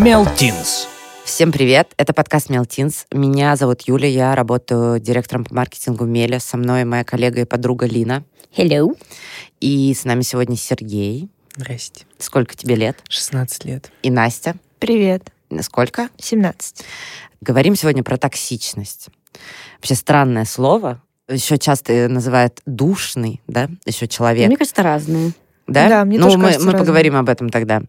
Мелтинс. 0.00 0.88
Всем 1.26 1.52
привет, 1.52 1.92
это 1.98 2.14
подкаст 2.14 2.48
Мелтинс. 2.48 3.04
Меня 3.12 3.54
зовут 3.54 3.82
Юля, 3.82 4.08
я 4.08 4.34
работаю 4.34 4.98
директором 4.98 5.44
по 5.44 5.54
маркетингу 5.54 6.06
Меля. 6.06 6.40
Со 6.40 6.56
мной 6.56 6.84
моя 6.84 7.04
коллега 7.04 7.42
и 7.42 7.44
подруга 7.44 7.84
Лина. 7.84 8.24
Hello. 8.56 8.98
И 9.60 9.92
с 9.92 10.06
нами 10.06 10.22
сегодня 10.22 10.56
Сергей. 10.56 11.28
Здрасте. 11.54 12.06
Сколько 12.16 12.56
тебе 12.56 12.76
лет? 12.76 12.96
16 13.10 13.66
лет. 13.66 13.92
И 14.02 14.10
Настя. 14.10 14.54
Привет. 14.78 15.32
Сколько? 15.60 16.08
17. 16.16 16.82
Говорим 17.42 17.76
сегодня 17.76 18.02
про 18.02 18.16
токсичность. 18.16 19.08
Вообще 19.76 19.96
странное 19.96 20.46
слово. 20.46 21.02
Еще 21.28 21.58
часто 21.58 22.08
называют 22.08 22.62
душный, 22.64 23.42
да, 23.46 23.68
еще 23.84 24.08
человек. 24.08 24.46
Мне 24.46 24.56
кажется, 24.56 24.82
разные. 24.82 25.34
Да? 25.70 25.88
Да, 25.88 26.04
мне 26.04 26.18
ну, 26.18 26.24
тоже 26.24 26.36
мы, 26.36 26.44
кажется 26.46 26.66
мы 26.66 26.72
разным. 26.72 26.86
поговорим 26.86 27.16
об 27.16 27.28
этом 27.28 27.48
тогда. 27.48 27.82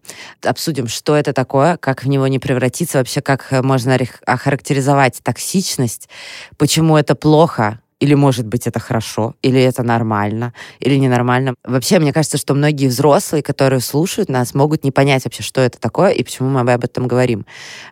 Обсудим, 0.44 0.86
что 0.86 1.16
это 1.16 1.32
такое, 1.32 1.76
как 1.76 2.04
в 2.04 2.08
него 2.08 2.28
не 2.28 2.38
превратиться, 2.38 2.98
вообще 2.98 3.20
как 3.20 3.48
э, 3.50 3.60
можно 3.60 3.98
охарактеризовать 4.24 5.20
токсичность, 5.22 6.08
почему 6.56 6.96
это 6.96 7.16
плохо, 7.16 7.80
или, 7.98 8.14
может 8.14 8.46
быть, 8.46 8.66
это 8.66 8.80
хорошо, 8.80 9.34
или 9.42 9.60
это 9.60 9.82
нормально, 9.82 10.52
или 10.80 10.96
ненормально. 10.96 11.54
Вообще, 11.64 11.98
мне 11.98 12.12
кажется, 12.12 12.38
что 12.38 12.54
многие 12.54 12.86
взрослые, 12.86 13.42
которые 13.42 13.80
слушают 13.80 14.28
нас, 14.28 14.54
могут 14.54 14.84
не 14.84 14.92
понять 14.92 15.24
вообще, 15.24 15.42
что 15.42 15.60
это 15.60 15.78
такое 15.78 16.10
и 16.10 16.22
почему 16.22 16.50
мы 16.50 16.60
об 16.60 16.84
этом 16.84 17.08
говорим. 17.08 17.46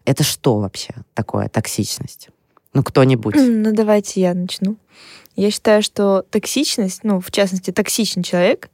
Это 0.04 0.22
что 0.22 0.58
вообще 0.58 0.94
такое 1.14 1.48
токсичность? 1.48 2.28
Ну, 2.74 2.84
кто-нибудь. 2.84 3.34
Ну, 3.36 3.72
давайте 3.72 4.20
я 4.20 4.34
начну. 4.34 4.76
Я 5.36 5.50
считаю, 5.50 5.82
что 5.82 6.24
токсичность, 6.30 7.02
ну, 7.02 7.20
в 7.20 7.30
частности, 7.30 7.70
токсичный 7.70 8.22
человек, 8.22 8.68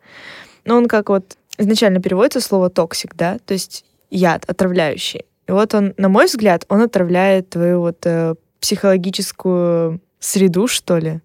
ну, 0.67 0.77
он 0.77 0.89
как 0.89 1.09
вот 1.09 1.37
изначально 1.57 2.03
переводится 2.03 2.41
слово 2.41 2.69
toxic, 2.69 3.15
да, 3.15 3.39
то 3.47 3.55
есть 3.55 3.85
яд, 4.11 4.45
отравляющий. 4.47 5.25
И 5.49 5.53
вот 5.53 5.75
он, 5.75 5.95
на 5.97 6.09
мой 6.09 6.27
взгляд, 6.27 6.65
он 6.69 6.83
отравляет 6.83 7.51
твою 7.51 7.81
вот 7.81 8.05
э, 8.05 8.35
психологическую 8.61 10.01
среду, 10.19 10.67
что 10.67 10.99
ли. 10.99 11.21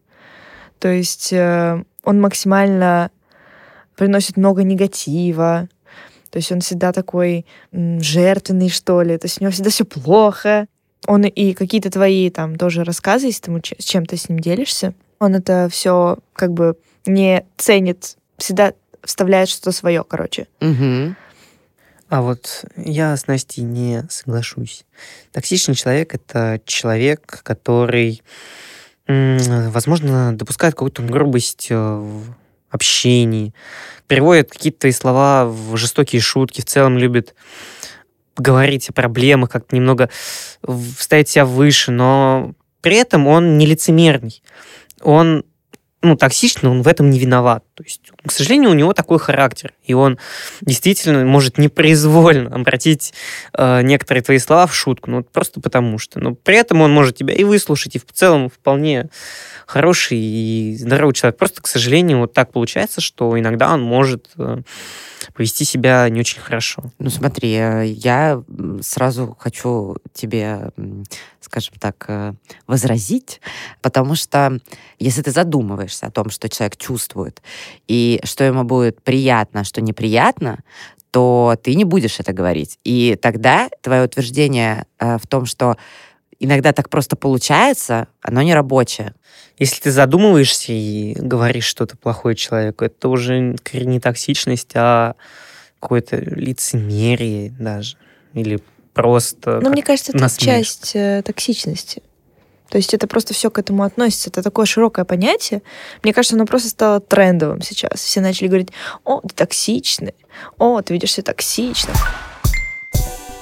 То 0.79 0.87
есть 0.87 1.33
э, 1.33 1.83
он 2.03 2.21
максимально 2.21 3.11
приносит 3.95 4.37
много 4.37 4.63
негатива. 4.63 5.67
То 6.29 6.37
есть 6.37 6.51
он 6.51 6.61
всегда 6.61 6.91
такой 6.93 7.45
жертвенный, 7.71 8.69
что 8.69 9.01
ли. 9.01 9.17
То 9.17 9.25
есть 9.25 9.41
у 9.41 9.43
него 9.43 9.51
всегда 9.51 9.69
все 9.69 9.85
плохо. 9.85 10.67
Он 11.07 11.23
и 11.23 11.53
какие-то 11.53 11.89
твои 11.89 12.29
там 12.29 12.57
тоже 12.57 12.83
рассказы, 12.83 13.27
если 13.27 13.41
ты 13.41 13.51
ему 13.51 13.59
че- 13.59 13.75
с 13.79 13.83
чем 13.83 14.05
ты 14.05 14.17
с 14.17 14.29
ним 14.29 14.39
делишься, 14.39 14.93
он 15.19 15.35
это 15.35 15.67
все 15.69 16.19
как 16.33 16.53
бы 16.53 16.77
не 17.07 17.43
ценит, 17.57 18.17
всегда 18.37 18.73
вставляет 19.03 19.49
что-то 19.49 19.71
свое, 19.71 20.03
короче. 20.03 20.47
Мгм. 20.59 21.15
А 22.09 22.21
вот 22.21 22.65
я 22.75 23.15
с 23.15 23.27
Настей 23.27 23.63
не 23.63 24.03
соглашусь. 24.09 24.83
Токсичный 25.31 25.75
человек— 25.75 26.13
это 26.15 26.59
человек, 26.65 27.41
который, 27.43 28.21
возможно, 29.07 30.35
допускает 30.35 30.73
какую-то 30.73 31.03
грубость 31.03 31.67
э, 31.69 31.75
в 31.75 32.35
общении, 32.69 33.53
переводит 34.07 34.51
какие-то 34.51 34.79
твои 34.79 34.91
слова 34.91 35.45
в 35.45 35.77
жестокие 35.77 36.21
шутки, 36.21 36.59
в 36.61 36.65
целом 36.65 36.97
любит 36.97 37.33
говорить 38.35 38.89
о 38.89 38.93
проблемах, 38.93 39.49
как-то 39.49 39.75
немного 39.75 40.09
ставить 40.97 41.29
себя 41.29 41.45
выше, 41.45 41.91
но 41.91 42.53
при 42.81 42.97
этом 42.97 43.27
он 43.27 43.57
не 43.57 43.65
лицемерный. 43.65 44.41
Он 45.01 45.45
ну, 46.01 46.15
токсичный, 46.15 46.69
он 46.69 46.81
в 46.81 46.87
этом 46.87 47.09
не 47.09 47.19
виноват. 47.19 47.63
То 47.75 47.83
есть, 47.83 48.11
к 48.25 48.31
сожалению, 48.31 48.71
у 48.71 48.73
него 48.73 48.93
такой 48.93 49.19
характер, 49.19 49.73
и 49.83 49.93
он 49.93 50.17
действительно 50.61 51.25
может 51.25 51.57
непроизвольно 51.57 52.53
обратить 52.53 53.13
э, 53.53 53.81
некоторые 53.83 54.23
твои 54.23 54.39
слова 54.39 54.65
в 54.65 54.75
шутку, 54.75 55.11
ну, 55.11 55.23
просто 55.23 55.61
потому 55.61 55.99
что. 55.99 56.19
Но 56.19 56.33
при 56.33 56.57
этом 56.57 56.81
он 56.81 56.91
может 56.91 57.17
тебя 57.17 57.33
и 57.33 57.43
выслушать, 57.43 57.95
и 57.95 57.99
в 57.99 58.11
целом 58.11 58.49
вполне 58.49 59.09
хороший 59.67 60.17
и 60.17 60.75
здоровый 60.77 61.13
человек. 61.13 61.37
Просто, 61.37 61.61
к 61.61 61.67
сожалению, 61.67 62.19
вот 62.19 62.33
так 62.33 62.51
получается, 62.51 62.99
что 62.99 63.39
иногда 63.39 63.73
он 63.73 63.81
может 63.81 64.29
э, 64.37 64.61
повести 65.33 65.65
себя 65.65 66.09
не 66.09 66.19
очень 66.19 66.41
хорошо. 66.41 66.83
Ну 66.99 67.09
смотри, 67.09 67.53
э, 67.53 67.85
я 67.85 68.43
сразу 68.81 69.35
хочу 69.39 69.97
тебе, 70.13 70.71
скажем 71.41 71.73
так, 71.79 72.05
э, 72.07 72.33
возразить, 72.67 73.41
потому 73.81 74.15
что 74.15 74.59
если 74.99 75.21
ты 75.21 75.31
задумываешься 75.31 76.07
о 76.07 76.11
том, 76.11 76.29
что 76.29 76.47
человек 76.49 76.77
чувствует, 76.77 77.41
и 77.87 78.21
что 78.23 78.43
ему 78.43 78.63
будет 78.63 79.01
приятно, 79.03 79.61
а 79.61 79.63
что 79.63 79.81
неприятно, 79.81 80.59
то 81.11 81.57
ты 81.61 81.75
не 81.75 81.83
будешь 81.83 82.19
это 82.19 82.31
говорить. 82.31 82.79
И 82.83 83.17
тогда 83.21 83.69
твое 83.81 84.05
утверждение 84.05 84.85
э, 84.99 85.17
в 85.17 85.27
том, 85.27 85.45
что 85.45 85.75
иногда 86.39 86.73
так 86.73 86.89
просто 86.89 87.15
получается, 87.15 88.07
оно 88.21 88.41
не 88.41 88.53
рабочее. 88.53 89.13
Если 89.57 89.81
ты 89.81 89.91
задумываешься 89.91 90.71
и 90.71 91.13
говоришь 91.13 91.65
что-то 91.65 91.97
плохое 91.97 92.35
человеку, 92.35 92.85
это 92.85 93.09
уже 93.09 93.57
не 93.73 93.99
токсичность, 93.99 94.71
а 94.75 95.15
какое-то 95.79 96.17
лицемерие 96.17 97.51
даже. 97.51 97.97
Или 98.33 98.61
просто... 98.93 99.55
Но 99.55 99.65
как 99.65 99.73
мне 99.73 99.83
кажется, 99.83 100.11
это 100.11 100.21
насмешка. 100.21 100.45
часть 100.45 100.91
э, 100.95 101.21
токсичности. 101.25 102.01
То 102.69 102.77
есть 102.77 102.93
это 102.93 103.05
просто 103.05 103.33
все 103.33 103.51
к 103.51 103.59
этому 103.59 103.83
относится. 103.83 104.29
Это 104.29 104.41
такое 104.41 104.65
широкое 104.65 105.03
понятие. 105.03 105.61
Мне 106.03 106.13
кажется, 106.13 106.35
оно 106.35 106.45
просто 106.45 106.69
стало 106.69 107.01
трендовым 107.01 107.61
сейчас. 107.61 107.99
Все 107.99 108.21
начали 108.21 108.47
говорить, 108.47 108.69
о, 109.03 109.19
ты 109.19 109.35
токсичный, 109.35 110.15
о, 110.57 110.81
ты 110.81 110.93
ведешь 110.93 111.11
себя 111.13 111.23
токсично. 111.23 111.93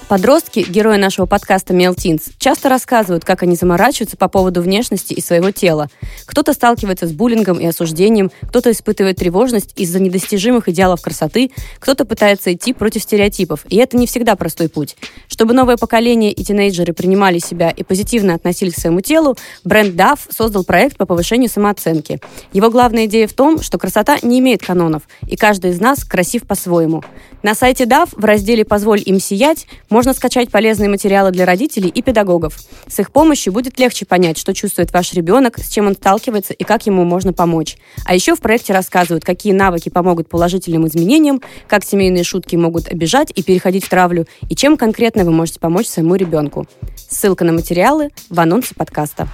Подростки, 0.10 0.66
герои 0.68 0.98
нашего 0.98 1.28
подкаста 1.28 1.72
Мелтинс, 1.72 2.30
часто 2.40 2.68
рассказывают, 2.68 3.24
как 3.24 3.44
они 3.44 3.56
заморачиваются 3.56 4.18
по 4.18 4.28
поводу 4.28 4.60
внешности 4.60 5.14
и 5.14 5.22
своего 5.22 5.52
тела. 5.52 5.88
Кто-то 6.26 6.54
сталкивается 6.54 7.06
с 7.06 7.12
буллингом 7.12 7.60
и 7.60 7.68
осуждением, 7.68 8.32
кто-то 8.42 8.72
испытывает 8.72 9.18
тревожность 9.18 9.72
из-за 9.76 10.00
недостижимых 10.00 10.68
идеалов 10.68 11.04
красоты, 11.04 11.52
кто-то 11.78 12.06
пытается 12.06 12.52
идти 12.52 12.74
против 12.74 13.04
стереотипов. 13.04 13.68
И 13.70 13.76
это 13.76 13.98
не 13.98 14.08
всегда 14.08 14.36
простой 14.36 14.68
путь. 14.68 14.96
Чтобы 15.28 15.54
новое 15.54 15.78
поколение 15.78 16.32
и 16.32 16.44
тинейджеры 16.44 16.94
принимали 16.94 17.38
себя 17.38 17.70
и 17.70 17.84
позитивно 17.84 18.34
относились 18.34 18.74
к 18.74 18.80
своему 18.80 19.02
телу, 19.02 19.38
бренд 19.64 19.94
DAF 19.94 20.22
создал 20.32 20.64
проект 20.64 20.98
по 20.98 21.06
повышению 21.06 21.52
самооценки. 21.52 22.20
Его 22.52 22.72
главная 22.72 23.06
идея 23.06 23.28
в 23.28 23.34
том, 23.34 23.62
что 23.62 23.78
красота 23.78 24.18
не 24.24 24.40
имеет 24.40 24.66
канонов, 24.66 25.04
и 25.28 25.36
каждый 25.36 25.70
из 25.70 25.80
нас 25.80 26.04
красив 26.04 26.48
по-своему. 26.48 27.04
На 27.44 27.54
сайте 27.54 27.84
DAF 27.84 28.10
в 28.14 28.26
разделе 28.26 28.66
«Позволь 28.66 29.04
им 29.06 29.20
сиять» 29.20 29.68
можно 29.90 29.99
скачать 30.14 30.50
полезные 30.50 30.90
материалы 30.90 31.32
для 31.32 31.46
родителей 31.46 31.90
и 31.90 32.02
педагогов. 32.02 32.58
С 32.88 33.00
их 33.00 33.12
помощью 33.12 33.54
будет 33.54 33.80
легче 33.80 34.06
понять, 34.06 34.38
что 34.38 34.54
чувствует 34.54 34.92
ваш 34.94 35.14
ребенок, 35.14 35.60
с 35.60 35.70
чем 35.70 35.88
он 35.88 35.96
сталкивается 35.96 36.54
и 36.54 36.64
как 36.64 36.86
ему 36.86 37.04
можно 37.04 37.34
помочь. 37.34 37.78
А 38.06 38.16
еще 38.16 38.36
в 38.36 38.40
проекте 38.40 38.74
рассказывают, 38.74 39.24
какие 39.24 39.54
навыки 39.54 39.90
помогут 39.90 40.30
положительным 40.30 40.88
изменениям, 40.88 41.42
как 41.68 41.84
семейные 41.84 42.24
шутки 42.24 42.56
могут 42.56 42.88
обижать 42.88 43.32
и 43.36 43.44
переходить 43.44 43.86
в 43.86 43.90
травлю, 43.90 44.26
и 44.50 44.56
чем 44.56 44.78
конкретно 44.78 45.24
вы 45.24 45.32
можете 45.32 45.60
помочь 45.60 45.88
своему 45.88 46.16
ребенку. 46.16 46.68
Ссылка 46.96 47.44
на 47.44 47.52
материалы 47.52 48.10
в 48.30 48.40
анонсе 48.40 48.76
подкаста. 48.76 49.28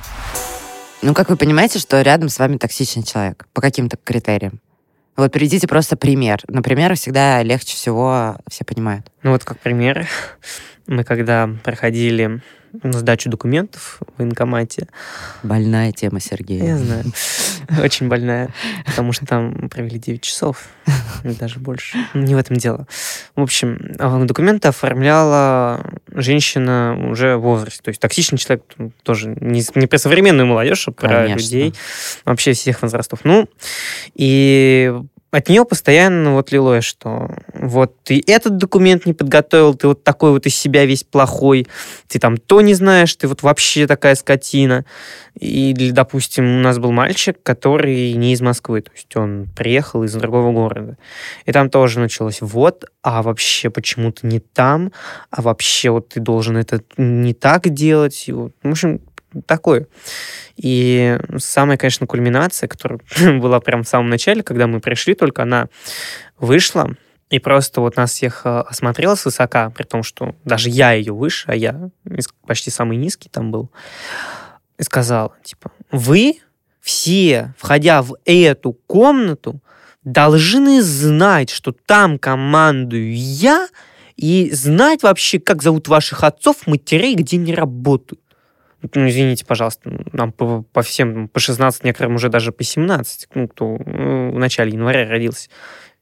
Ну, 1.02 1.14
как 1.14 1.30
вы 1.30 1.38
понимаете, 1.38 1.80
что 1.80 2.02
рядом 2.02 2.30
с 2.30 2.40
вами 2.40 2.58
токсичный 2.58 3.03
человек 3.03 3.46
по 3.53 3.62
каким-то 3.62 3.97
критериям. 4.03 4.59
Вот 5.18 5.31
приведите 5.31 5.68
просто 5.68 5.96
пример. 5.96 6.42
На 6.48 6.62
примерах 6.62 6.98
всегда 6.98 7.42
легче 7.42 7.76
всего 7.76 8.38
все 8.50 8.66
понимают. 8.66 9.09
Ну 9.24 9.31
вот 9.31 9.44
как 9.44 9.59
пример, 9.59 10.08
мы 10.88 11.03
когда 11.03 11.50
проходили 11.64 12.42
сдачу 12.84 13.30
документов 13.30 14.00
в 14.16 14.19
военкомате, 14.19 14.88
Больная 15.44 15.91
тема, 15.91 16.19
Сергей. 16.19 16.59
я 16.59 16.78
знаю, 16.78 17.03
очень 17.84 18.08
больная, 18.08 18.49
потому 18.85 19.14
что 19.14 19.26
там 19.26 19.70
провели 19.70 19.99
9 19.99 20.22
часов, 20.22 20.67
даже 21.23 21.59
больше. 21.59 21.97
Не 22.14 22.35
в 22.35 22.38
этом 22.38 22.58
дело. 22.58 22.88
В 23.35 23.41
общем, 23.41 23.96
а, 23.99 24.23
документы 24.26 24.67
оформляла 24.67 25.84
женщина 26.11 27.09
уже 27.09 27.38
в 27.38 27.41
возрасте. 27.41 27.82
То 27.84 27.90
есть 27.90 27.99
токсичный 28.02 28.38
человек 28.38 28.64
м, 28.78 28.94
тоже 29.03 29.28
не, 29.40 29.64
не 29.76 29.88
про 29.88 29.97
современную 29.97 30.46
молодежь, 30.47 30.88
а 30.88 30.91
про 30.91 31.08
Конечно. 31.09 31.35
людей 31.41 31.73
вообще 32.26 32.53
всех 32.53 32.82
возрастов. 32.82 33.20
Ну, 33.23 33.49
и 34.14 34.94
от 35.35 35.49
нее 35.49 35.66
постоянно 35.66 36.34
вот 36.34 36.53
лилось, 36.53 36.85
что 36.85 37.29
вот 37.53 38.02
ты 38.03 38.23
этот 38.26 38.55
документ 38.55 39.05
не 39.05 39.11
подготовил, 39.11 39.73
ты 39.73 39.90
вот 39.90 40.02
такой 40.02 40.32
вот 40.32 40.46
из 40.46 40.55
себя 40.55 40.85
весь 40.85 41.03
плохой, 41.03 41.67
ты 42.08 42.20
там 42.20 42.37
то 42.37 42.61
не 42.61 42.73
знаешь, 42.73 43.14
ты 43.17 43.28
вот 43.28 43.43
вообще 43.43 43.85
такая 43.85 44.16
скотина. 44.16 44.85
И, 45.37 45.73
допустим, 45.91 46.46
у 46.46 46.59
нас 46.61 46.79
был 46.79 46.93
мальчик, 46.93 47.37
который 47.43 48.14
не 48.14 48.32
из 48.32 48.40
Москвы, 48.40 48.79
то 48.79 48.91
есть 48.96 49.14
он 49.17 49.49
приехал 49.53 50.05
из 50.05 50.14
другого 50.14 50.53
города. 50.53 50.97
И 51.46 51.52
там 51.52 51.70
тоже 51.70 51.99
началось 51.99 52.37
вот, 52.40 52.85
а 53.02 53.22
вообще 53.22 53.70
почему-то 53.70 54.26
не 54.26 54.40
там, 54.40 54.93
а 55.32 55.41
вообще 55.41 55.90
вот 55.90 56.08
ты 56.09 56.22
должен 56.22 56.55
это 56.55 56.82
не 56.96 57.34
так 57.34 57.67
делать. 57.67 58.23
И 58.28 58.32
вот, 58.32 58.53
в 58.64 58.72
общем, 58.72 59.02
такое. 59.46 59.87
И 60.55 61.17
самая, 61.37 61.78
конечно, 61.78 62.08
кульминация, 62.08 62.67
которая 62.67 62.99
была 63.40 63.59
прям 63.59 63.84
в 63.84 63.87
самом 63.87 64.09
начале, 64.09 64.43
когда 64.43 64.67
мы 64.67 64.79
пришли, 64.79 65.16
только 65.16 65.43
она 65.43 65.67
вышла, 66.37 66.96
и 67.29 67.40
просто 67.40 67.82
вот 67.82 67.96
нас 67.96 68.11
всех 68.11 68.46
э, 68.46 68.59
осмотрела 68.61 69.16
с 69.16 69.26
высока, 69.26 69.72
при 69.72 69.84
том, 69.84 70.03
что 70.03 70.35
даже 70.43 70.70
я 70.70 70.91
ее 70.93 71.14
выше, 71.14 71.46
а 71.47 71.55
я 71.55 71.90
почти 72.46 72.70
самый 72.70 72.97
низкий 72.97 73.29
там 73.29 73.52
был, 73.52 73.72
и 74.78 74.84
сказала, 74.84 75.34
типа, 75.43 75.72
вы 75.91 76.40
все, 76.82 77.53
входя 77.58 78.03
в 78.03 78.16
эту 78.26 78.73
комнату, 78.73 79.59
должны 80.03 80.84
знать, 80.84 81.49
что 81.49 81.72
там 81.72 82.20
командую 82.20 83.16
я, 83.16 83.67
и 84.16 84.49
знать 84.52 85.03
вообще, 85.03 85.40
как 85.40 85.61
зовут 85.61 85.87
ваших 85.87 86.23
отцов, 86.23 86.67
матерей, 86.67 87.16
где 87.16 87.37
они 87.37 87.53
работают. 87.53 88.22
Ну, 88.93 89.07
извините, 89.07 89.45
пожалуйста, 89.45 89.91
нам 90.11 90.31
по, 90.31 90.63
по 90.73 90.81
всем, 90.81 91.27
по 91.27 91.39
16, 91.39 91.83
некоторым 91.83 92.16
уже 92.16 92.29
даже 92.29 92.51
по 92.51 92.63
17, 92.63 93.29
ну, 93.33 93.47
кто 93.47 93.77
э, 93.77 94.29
в 94.31 94.37
начале 94.37 94.72
января 94.72 95.09
родился. 95.09 95.49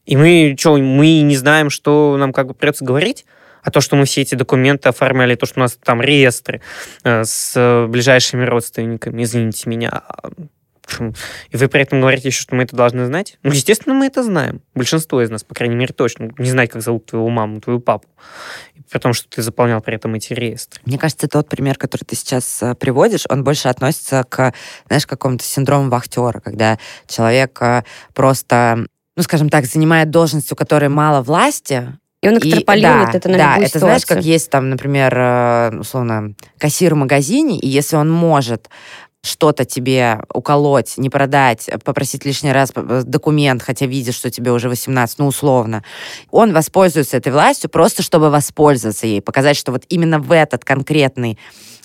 И 0.06 0.18
мы 0.18 0.56
что, 0.60 0.78
мы 0.78 1.22
не 1.22 1.36
знаем, 1.38 1.70
что 1.70 2.18
нам 2.18 2.34
как 2.34 2.48
бы 2.48 2.54
придется 2.54 2.84
говорить? 2.84 3.26
А 3.62 3.72
то, 3.72 3.80
что 3.80 3.96
мы 3.96 4.06
все 4.06 4.22
эти 4.22 4.36
документы 4.36 4.90
оформляли, 4.90 5.36
то, 5.36 5.46
что 5.46 5.60
у 5.60 5.64
нас 5.64 5.78
там 5.82 6.02
реестры 6.02 6.62
э, 7.04 7.24
с 7.24 7.54
э, 7.56 7.88
ближайшими 7.88 8.44
родственниками, 8.44 9.24
извините 9.24 9.70
меня. 9.70 10.04
И 11.52 11.58
вы 11.58 11.68
при 11.68 11.82
этом 11.82 12.02
говорите 12.02 12.28
еще, 12.30 12.42
что 12.42 12.56
мы 12.56 12.64
это 12.64 12.76
должны 12.76 13.06
знать? 13.06 13.38
Ну, 13.44 13.52
естественно, 13.52 13.96
мы 13.96 14.08
это 14.08 14.24
знаем. 14.24 14.62
Большинство 14.76 15.22
из 15.22 15.30
нас, 15.30 15.44
по 15.44 15.56
крайней 15.56 15.76
мере, 15.76 15.94
точно. 15.94 16.32
Не 16.38 16.50
знать, 16.50 16.70
как 16.72 16.82
зовут 16.82 17.06
твою 17.08 17.30
маму, 17.30 17.62
твою 17.62 17.80
папу. 17.80 18.08
При 18.90 19.00
том, 19.00 19.14
что 19.14 19.28
ты 19.30 19.42
заполнял 19.42 19.82
при 19.82 19.96
этом 19.96 20.14
эти 20.14 20.34
реестры. 20.34 20.80
Мне 20.86 20.98
кажется, 20.98 21.28
тот 21.28 21.50
пример, 21.50 21.78
который 21.78 22.04
ты 22.04 22.16
сейчас 22.16 22.62
э, 22.62 22.76
приводишь, 22.76 23.26
он 23.30 23.44
больше 23.44 23.68
относится 23.68 24.24
к, 24.24 24.54
знаешь, 24.88 25.08
какому-то 25.08 25.44
синдрому 25.44 25.90
вахтера, 25.90 26.40
когда 26.40 26.78
человек 27.08 27.60
э, 27.62 27.84
просто, 28.14 28.86
ну, 29.16 29.24
скажем 29.24 29.50
так, 29.50 29.66
занимает 29.66 30.12
должность, 30.12 30.52
у 30.52 30.56
которой 30.56 30.90
мало 30.90 31.22
власти, 31.24 31.98
И 32.22 32.28
он 32.28 32.38
экстраполирует 32.38 33.12
да, 33.12 33.18
это 33.18 33.30
на 33.30 33.38
да, 33.38 33.50
любую 33.54 33.68
это 33.68 33.80
знаешь, 33.80 34.02
как 34.02 34.10
ситуацию. 34.10 34.32
есть 34.32 34.50
там, 34.50 34.70
например, 34.70 35.18
э, 35.18 35.80
условно, 35.80 36.36
кассир 36.60 36.94
в 36.94 36.98
магазине, 36.98 37.60
и 37.60 37.68
если 37.68 37.96
он 37.96 38.12
может 38.12 38.70
что-то 39.24 39.64
тебе 39.64 40.22
уколоть, 40.34 40.98
не 40.98 41.10
продать, 41.10 41.70
попросить 41.86 42.26
лишний 42.26 42.52
раз 42.52 42.74
п- 42.74 43.04
документ, 43.04 43.64
хотя 43.64 43.86
видишь, 43.86 44.16
что 44.16 44.30
тебе 44.30 44.52
уже 44.52 44.68
18, 44.68 45.20
ну, 45.20 45.28
условно, 45.28 45.84
он 46.30 46.54
воспользуется 46.54 47.16
этой 47.18 47.32
властью 47.32 47.70
просто, 47.70 48.04
чтобы 48.04 48.30
воспользоваться 48.30 49.08
ей, 49.08 49.22
показать, 49.22 49.56
что 49.56 49.72
вот 49.72 49.86
именно 49.88 50.20
в 50.20 50.32
этот 50.34 50.66
конкретный 50.66 51.40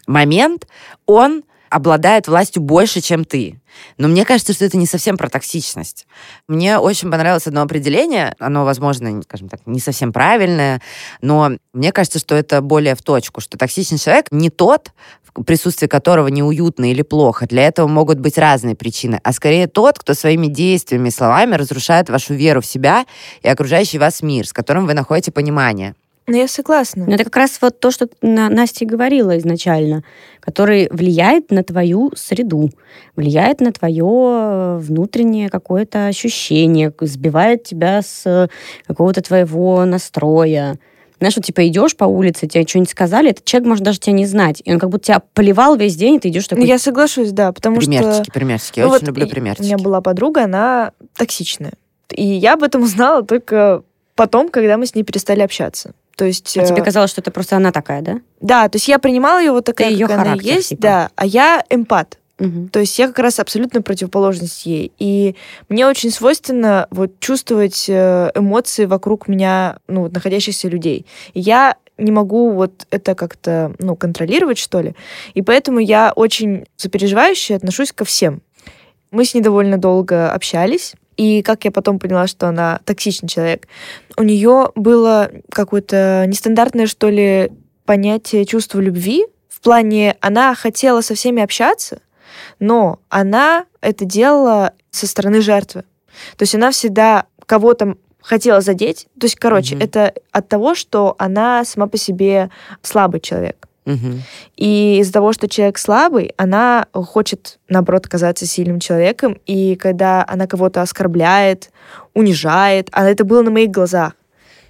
момент 0.09 0.67
он 1.07 1.45
обладает 1.71 2.29
властью 2.29 2.63
больше, 2.63 3.01
чем 3.01 3.25
ты. 3.25 3.61
Но 3.97 4.09
мне 4.09 4.25
кажется, 4.25 4.53
что 4.53 4.65
это 4.65 4.77
не 4.77 4.87
совсем 4.87 5.17
про 5.17 5.29
токсичность. 5.29 6.07
Мне 6.49 6.79
очень 6.79 7.11
понравилось 7.11 7.47
одно 7.47 7.63
определение. 7.63 8.35
Оно, 8.39 8.65
возможно, 8.65 9.23
скажем 9.23 9.49
так, 9.49 9.61
не 9.67 9.81
совсем 9.81 10.13
правильное, 10.13 10.81
но 11.21 11.53
мне 11.73 11.93
кажется, 11.93 12.19
что 12.19 12.35
это 12.35 12.61
более 12.61 12.95
в 12.95 13.03
точку, 13.03 13.41
что 13.41 13.59
токсичный 13.59 13.99
человек 13.99 14.27
не 14.31 14.51
тот, 14.51 14.93
в 15.23 15.43
присутствии 15.45 15.87
которого 15.87 16.29
неуютно 16.29 16.91
или 16.91 17.03
плохо. 17.03 17.47
Для 17.47 17.67
этого 17.67 17.87
могут 17.87 18.19
быть 18.19 18.39
разные 18.39 18.75
причины, 18.75 19.21
а 19.23 19.33
скорее 19.33 19.67
тот, 19.67 19.99
кто 19.99 20.15
своими 20.15 20.47
действиями 20.47 21.09
и 21.09 21.13
словами 21.13 21.55
разрушает 21.55 22.09
вашу 22.11 22.35
веру 22.35 22.61
в 22.61 22.67
себя 22.67 23.07
и 23.43 23.49
окружающий 23.49 23.99
вас 23.99 24.23
мир, 24.23 24.47
с 24.47 24.53
которым 24.53 24.87
вы 24.87 24.95
находите 24.95 25.31
понимание. 25.31 25.95
Ну, 26.29 26.37
я 26.37 26.47
согласна. 26.47 27.07
Но 27.07 27.15
это 27.15 27.25
как 27.25 27.37
раз 27.37 27.59
вот 27.61 27.81
то, 27.81 27.91
что 27.91 28.07
На- 28.21 28.51
Настя 28.51 28.85
говорила 28.85 29.37
изначально, 29.39 30.05
который 30.41 30.89
влияет 30.91 31.51
на 31.51 31.65
твою 31.65 32.13
среду, 32.15 32.71
влияет 33.17 33.61
на 33.61 33.73
твое 33.73 34.77
внутреннее 34.79 35.49
какое-то 35.49 36.07
ощущение, 36.07 36.93
сбивает 37.01 37.65
тебя 37.65 38.03
с 38.03 38.49
какого-то 38.87 39.23
твоего 39.23 39.85
настроя. 39.87 40.77
Знаешь, 41.19 41.35
вот 41.37 41.47
типа 41.47 41.67
идешь 41.67 41.97
по 41.97 42.05
улице, 42.05 42.47
тебе 42.47 42.67
что-нибудь 42.67 42.91
сказали, 42.91 43.31
этот 43.31 43.45
человек 43.45 43.67
может 43.69 43.85
даже 43.85 43.99
тебя 43.99 44.13
не 44.13 44.27
знать. 44.27 44.63
И 44.65 44.73
он 44.73 44.79
как 44.79 44.91
будто 44.91 45.07
тебя 45.07 45.23
поливал 45.35 45.77
весь 45.77 45.97
день, 45.97 46.17
и 46.17 46.21
ты 46.21 46.29
идешь 46.29 46.45
Ну, 46.51 46.57
такой... 46.57 46.69
я 46.69 46.79
соглашусь, 46.79 47.33
да, 47.33 47.53
потому 47.53 47.81
что... 47.81 47.91
примерчики, 47.91 48.31
примерчики. 48.31 48.79
Я 48.81 48.87
Ну, 48.87 48.93
очень 48.93 49.01
вот 49.01 49.09
люблю 49.09 49.29
примерчики. 49.29 49.63
У 49.63 49.67
меня 49.67 49.79
была 49.79 50.01
подруга, 50.03 50.45
она 50.45 50.93
токсичная. 51.17 51.73
И 52.11 52.23
я 52.25 52.53
об 52.53 52.63
этом 52.63 52.83
узнала 52.85 53.23
только 53.25 53.83
потом, 54.15 54.49
когда 54.49 54.77
мы 54.77 54.87
с 54.87 54.95
ней 54.95 55.03
перестали 55.03 55.41
общаться. 55.41 55.93
То 56.19 56.25
есть... 56.25 56.59
А 56.59 56.65
тебе 56.65 56.81
э, 56.81 56.85
казалось, 56.85 57.13
что 57.13 57.21
это 57.21 57.31
просто 57.31 57.57
она 57.57 57.71
такая, 57.71 58.03
да? 58.03 58.21
Да, 58.41 58.69
то 58.69 58.75
есть 58.75 58.89
я 58.89 58.99
принимала 58.99 59.39
ее 59.39 59.53
вот 59.53 59.65
такая, 59.65 59.89
её 59.89 60.09
как 60.09 60.19
она 60.19 60.35
есть, 60.35 60.71
типа. 60.71 60.83
да, 60.83 61.11
а 61.15 61.25
я 61.25 61.65
эмпат. 61.71 62.19
Мгм. 62.41 62.71
То 62.71 62.81
есть 62.81 62.99
я 62.99 63.07
как 63.07 63.21
раз 63.21 63.39
абсолютно 63.39 63.83
противоположность 63.83 64.67
ей. 64.67 64.91
И 64.99 65.37
мне 65.69 65.87
очень 65.87 66.11
свойственно 66.11 66.89
вот 66.91 67.21
чувствовать 67.21 67.87
э, 67.89 68.33
эмоции 68.35 68.87
вокруг 68.87 69.29
меня, 69.29 69.79
ну, 69.87 70.03
вот 70.03 70.13
находящихся 70.13 70.67
людей. 70.67 71.07
И 71.35 71.41
я 71.41 71.77
не 71.99 72.11
могу 72.11 72.51
вот 72.51 72.89
это 72.91 73.15
как-то, 73.15 73.73
ну, 73.79 73.95
контролировать, 73.95 74.59
что 74.59 74.81
ли. 74.81 74.95
И 75.35 75.43
поэтому 75.43 75.79
я 75.79 76.13
очень 76.17 76.67
сопереживающе 76.77 77.55
отношусь 77.55 77.93
ко 77.93 78.05
всем. 78.05 78.43
Мы 79.13 79.25
с 79.25 79.35
ней 79.35 79.41
довольно 79.41 79.79
долго 79.79 80.33
общались. 80.33 80.95
И 81.19 81.43
как 81.43 81.65
я 81.65 81.71
потом 81.71 81.99
поняла, 81.99 82.27
что 82.29 82.49
она 82.49 82.81
токсичный 82.87 83.29
человек, 83.29 83.67
у 84.17 84.23
нее 84.23 84.71
было 84.77 85.31
какое-то 85.51 86.25
нестандартное, 86.27 86.87
что 86.87 87.11
ли, 87.11 87.51
понятие 87.85 88.45
чувства 88.47 88.81
любви. 88.81 89.27
В 89.49 89.61
плане, 89.61 90.17
она 90.21 90.55
хотела 90.55 91.01
со 91.01 91.15
всеми 91.15 91.43
общаться, 91.43 92.01
но 92.61 93.01
она 93.09 93.67
это 93.81 94.05
делала 94.05 94.73
со 94.91 95.07
стороны 95.07 95.41
жертвы. 95.41 95.83
То 96.37 96.45
есть 96.45 96.55
она 96.55 96.71
всегда 96.71 97.27
кого-то 97.47 97.97
хотела 98.21 98.61
задеть. 98.61 99.09
То 99.19 99.27
есть, 99.27 99.37
короче, 99.37 99.75
Мгм. 99.75 99.85
это 99.85 100.15
от 100.33 100.49
того, 100.49 100.75
что 100.75 101.17
она 101.19 101.65
сама 101.65 101.87
по 101.89 101.97
себе 101.97 102.51
слабый 102.83 103.21
человек. 103.21 103.68
И 104.57 104.99
из-за 105.01 105.13
того, 105.13 105.33
что 105.33 105.49
человек 105.49 105.79
слабый, 105.79 106.33
она 106.37 106.87
хочет, 106.93 107.59
наоборот, 107.69 108.07
казаться 108.07 108.47
сильным 108.47 108.81
человеком. 108.81 109.39
И 109.47 109.77
когда 109.77 110.25
она 110.29 110.47
кого-то 110.47 110.83
оскорбляет, 110.83 111.71
унижает, 112.15 112.89
а 112.93 113.09
это 113.09 113.25
было 113.25 113.43
на 113.43 113.51
моих 113.51 113.71
глазах. 113.71 114.15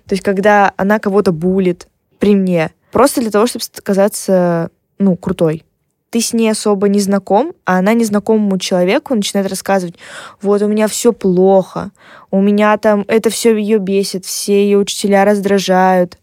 То 0.07 0.15
есть, 0.15 0.23
когда 0.23 0.73
она 0.77 0.99
кого-то 0.99 1.33
булит 1.33 1.89
при 2.19 2.35
мне, 2.35 2.71
просто 2.93 3.21
для 3.21 3.31
того, 3.31 3.47
чтобы 3.47 3.65
казаться, 3.83 4.71
ну, 4.99 5.17
крутой. 5.17 5.65
Ты 6.11 6.23
с 6.23 6.33
ней 6.33 6.51
особо 6.51 6.89
не 6.89 7.01
знаком, 7.01 7.53
а 7.67 7.79
она 7.79 7.93
незнакомому 7.93 8.59
человеку 8.59 9.15
начинает 9.15 9.51
рассказывать, 9.51 9.97
вот 10.41 10.63
у 10.63 10.67
меня 10.67 10.89
все 10.89 11.13
плохо, 11.13 11.91
у 12.31 12.41
меня 12.41 12.79
там 12.79 13.05
это 13.09 13.29
все 13.29 13.55
ее 13.55 13.77
бесит, 13.79 14.25
все 14.25 14.65
ее 14.65 14.79
учителя 14.79 15.27
раздражают. 15.27 16.17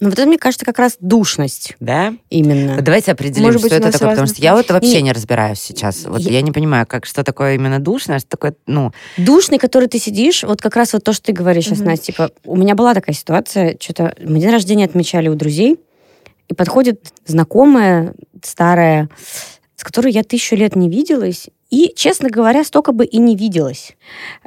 Ну 0.00 0.10
вот 0.10 0.18
это, 0.18 0.26
мне 0.26 0.38
кажется, 0.38 0.64
как 0.66 0.78
раз 0.78 0.96
душность 1.00 1.74
Да? 1.80 2.14
именно. 2.28 2.80
Давайте 2.82 3.12
определим, 3.12 3.44
Может 3.46 3.62
быть, 3.62 3.72
что 3.72 3.76
это 3.80 3.92
такое, 3.92 4.10
потому 4.10 4.20
разные 4.26 4.34
что 4.34 4.42
я 4.42 4.54
вот 4.54 4.70
вообще 4.70 4.98
И- 4.98 5.02
не 5.02 5.12
разбираюсь 5.12 5.58
сейчас. 5.60 6.04
Вот 6.04 6.20
Я- 6.20 6.32
я 6.32 6.42
не 6.42 6.52
понимаю, 6.52 6.86
как 6.86 7.06
что 7.06 7.24
такое 7.24 7.54
именно 7.54 7.78
душное, 7.78 8.16
а 8.16 8.18
что 8.18 8.28
такое, 8.28 8.54
ну, 8.66 8.92
Душный, 9.16 9.58
который 9.58 9.88
ты 9.88 9.98
сидишь, 9.98 10.42
вот 10.44 10.60
как 10.60 10.76
раз 10.76 10.92
вот 10.92 11.04
то, 11.04 11.12
что 11.12 11.24
ты 11.24 11.32
говоришь 11.32 11.64
сейчас, 11.64 11.78
Мгм. 11.78 11.88
Настя. 11.88 12.06
Типа, 12.06 12.30
у 12.44 12.56
меня 12.56 12.74
была 12.74 12.94
такая 12.94 13.14
ситуация, 13.14 13.76
что-то 13.80 14.14
мы 14.20 14.38
день 14.38 14.50
рождения 14.50 14.84
отмечали 14.84 15.28
у 15.28 15.34
друзей, 15.34 15.78
и 16.48 16.54
подходит 16.54 17.12
знакомая, 17.26 18.14
старая, 18.42 19.08
с 19.76 19.82
которой 19.82 20.12
я 20.12 20.22
тысячу 20.22 20.54
лет 20.56 20.76
не 20.76 20.88
виделась, 20.88 21.48
и, 21.70 21.92
честно 21.96 22.30
говоря, 22.30 22.62
столько 22.64 22.92
бы 22.92 23.04
и 23.04 23.18
не 23.18 23.34
виделась. 23.34 23.96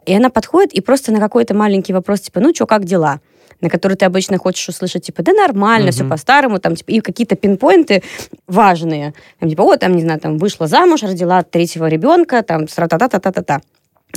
И 0.05 0.13
она 0.13 0.29
подходит 0.29 0.73
и 0.73 0.79
просто 0.81 1.11
на 1.11 1.19
какой-то 1.19 1.53
маленький 1.53 1.91
вопрос, 1.91 2.21
типа, 2.21 2.39
ну 2.39 2.53
что, 2.55 2.65
как 2.65 2.85
дела? 2.85 3.19
На 3.61 3.69
который 3.69 3.95
ты 3.95 4.05
обычно 4.05 4.37
хочешь 4.37 4.69
услышать, 4.69 5.05
типа, 5.05 5.23
да 5.23 5.33
нормально, 5.33 5.91
все 5.91 6.03
Мгм. 6.03 6.11
по-старому, 6.11 6.59
там, 6.59 6.75
типа, 6.75 6.91
и 6.91 6.99
какие-то 7.01 7.35
пинпоинты 7.35 8.03
важные. 8.47 9.13
Там, 9.39 9.49
типа, 9.49 9.63
вот, 9.63 9.79
там, 9.79 9.95
не 9.95 10.01
знаю, 10.01 10.19
там, 10.19 10.37
вышла 10.37 10.67
замуж, 10.67 11.03
родила 11.03 11.43
третьего 11.43 11.87
ребенка, 11.87 12.41
там, 12.43 12.67
тра-та-та-та-та-та. 12.67 13.61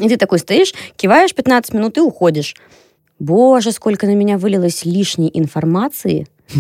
И 0.01 0.09
ты 0.09 0.17
такой 0.17 0.39
стоишь, 0.39 0.73
киваешь 0.97 1.35
15 1.35 1.75
минут 1.75 1.99
и 1.99 2.01
уходишь. 2.01 2.55
Боже, 3.19 3.73
сколько 3.73 4.07
на 4.07 4.15
меня 4.15 4.39
вылилось 4.39 4.85
лишней 4.85 5.31
информации. 5.33 6.27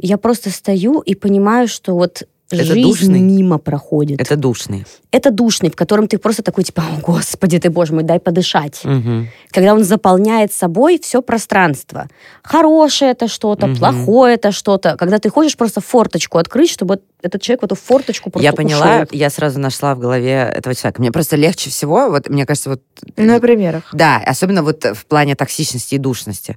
Я 0.00 0.18
просто 0.18 0.50
стою 0.50 1.00
и 1.00 1.14
понимаю, 1.14 1.68
что 1.68 1.94
вот 1.94 2.24
Это 2.50 2.64
жизнь 2.64 2.82
душный? 2.82 3.20
мимо 3.20 3.58
проходит. 3.58 4.20
это 4.20 4.34
душный. 4.36 4.86
Это 5.10 5.30
душный, 5.30 5.70
в 5.70 5.76
котором 5.76 6.08
ты 6.08 6.16
просто 6.18 6.42
такой, 6.42 6.64
типа, 6.64 6.82
о, 6.82 7.00
господи 7.00 7.58
ты, 7.58 7.68
боже 7.70 7.92
мой, 7.92 8.02
дай 8.04 8.18
подышать. 8.20 8.80
Мгм. 8.84 9.28
Когда 9.50 9.74
он 9.74 9.84
заполняет 9.84 10.52
собой 10.52 10.98
все 11.02 11.20
пространство. 11.20 12.08
Хорошее 12.42 13.10
это 13.10 13.28
что-то, 13.28 13.66
Мгм. 13.66 13.76
плохое 13.76 14.34
это 14.34 14.50
что-то. 14.52 14.96
Когда 14.96 15.18
ты 15.18 15.28
хочешь 15.30 15.56
просто 15.56 15.80
форточку 15.82 16.38
открыть, 16.38 16.70
чтобы 16.70 17.00
этот 17.20 17.42
человек 17.42 17.62
в 17.62 17.64
эту 17.66 17.74
форточку 17.74 18.30
просто 18.30 18.44
Я 18.44 18.52
поняла, 18.54 19.02
ушел. 19.02 19.06
я 19.12 19.28
сразу 19.28 19.58
нашла 19.58 19.94
в 19.94 19.98
голове 19.98 20.50
этого 20.54 20.74
человека. 20.74 21.00
Мне 21.02 21.12
просто 21.12 21.36
легче 21.36 21.68
всего, 21.68 22.08
вот 22.10 22.28
мне 22.30 22.46
кажется, 22.46 22.70
вот... 22.70 22.82
На 23.16 23.40
примерах. 23.40 23.90
Да, 23.92 24.22
особенно 24.24 24.62
вот 24.62 24.84
в 24.84 25.04
плане 25.06 25.34
токсичности 25.34 25.96
и 25.96 25.98
душности. 25.98 26.56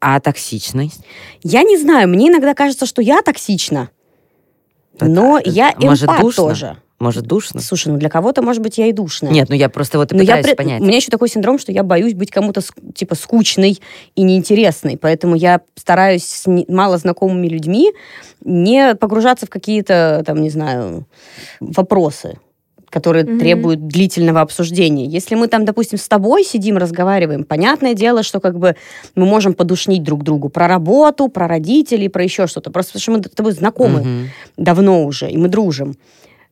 А 0.00 0.20
токсичность? 0.20 1.00
Я 1.42 1.62
не 1.62 1.76
знаю, 1.78 2.08
мне 2.08 2.28
иногда 2.28 2.54
кажется, 2.54 2.86
что 2.86 3.02
я 3.02 3.20
токсична. 3.22 3.90
Но 5.00 5.38
Это- 5.38 5.50
я 5.50 5.72
может, 5.78 6.04
эмпат 6.04 6.20
душно? 6.20 6.42
тоже. 6.44 6.76
Может, 7.00 7.24
душно? 7.26 7.60
Слушай, 7.60 7.88
ну 7.88 7.98
для 7.98 8.08
кого-то, 8.08 8.40
может 8.40 8.62
быть, 8.62 8.78
я 8.78 8.86
и 8.86 8.92
душная. 8.92 9.30
Нет, 9.30 9.48
ну 9.48 9.56
я 9.56 9.68
просто 9.68 9.98
вот 9.98 10.12
и 10.12 10.14
Но 10.16 10.22
я 10.22 10.36
пытаюсь 10.36 10.46
при- 10.46 10.54
понять. 10.54 10.80
У 10.80 10.84
меня 10.84 10.96
еще 10.96 11.10
такой 11.10 11.28
синдром, 11.28 11.58
что 11.58 11.72
я 11.72 11.82
боюсь 11.82 12.14
быть 12.14 12.30
кому-то 12.30 12.60
типа 12.94 13.14
скучной 13.16 13.80
и 14.14 14.22
неинтересной, 14.22 14.96
поэтому 14.96 15.34
я 15.34 15.60
стараюсь 15.74 16.24
с 16.24 16.46
не- 16.46 16.64
малознакомыми 16.68 17.48
людьми 17.48 17.92
не 18.44 18.94
погружаться 18.94 19.46
в 19.46 19.50
какие-то 19.50 20.22
там, 20.24 20.40
не 20.40 20.50
знаю, 20.50 21.06
вопросы 21.60 22.38
которые 22.94 23.24
Мгм. 23.24 23.38
требуют 23.40 23.88
длительного 23.88 24.40
обсуждения. 24.40 25.04
Если 25.06 25.34
мы 25.34 25.48
там, 25.48 25.64
допустим, 25.64 25.98
с 25.98 26.06
тобой 26.06 26.44
сидим, 26.44 26.76
разговариваем, 26.76 27.42
понятное 27.42 27.94
дело, 27.94 28.22
что 28.22 28.38
как 28.38 28.56
бы 28.56 28.76
мы 29.16 29.26
можем 29.26 29.52
подушнить 29.54 30.04
друг 30.04 30.22
другу 30.22 30.48
про 30.48 30.68
работу, 30.68 31.26
про 31.28 31.48
родителей, 31.48 32.08
про 32.08 32.22
еще 32.22 32.46
что-то. 32.46 32.70
Просто 32.70 32.92
потому 32.92 33.02
что 33.02 33.10
мы 33.12 33.18
с 33.18 33.34
тобой 33.34 33.52
знакомы 33.52 34.00
Мгм. 34.00 34.28
давно 34.56 35.04
уже, 35.04 35.28
и 35.28 35.36
мы 35.36 35.48
дружим. 35.48 35.96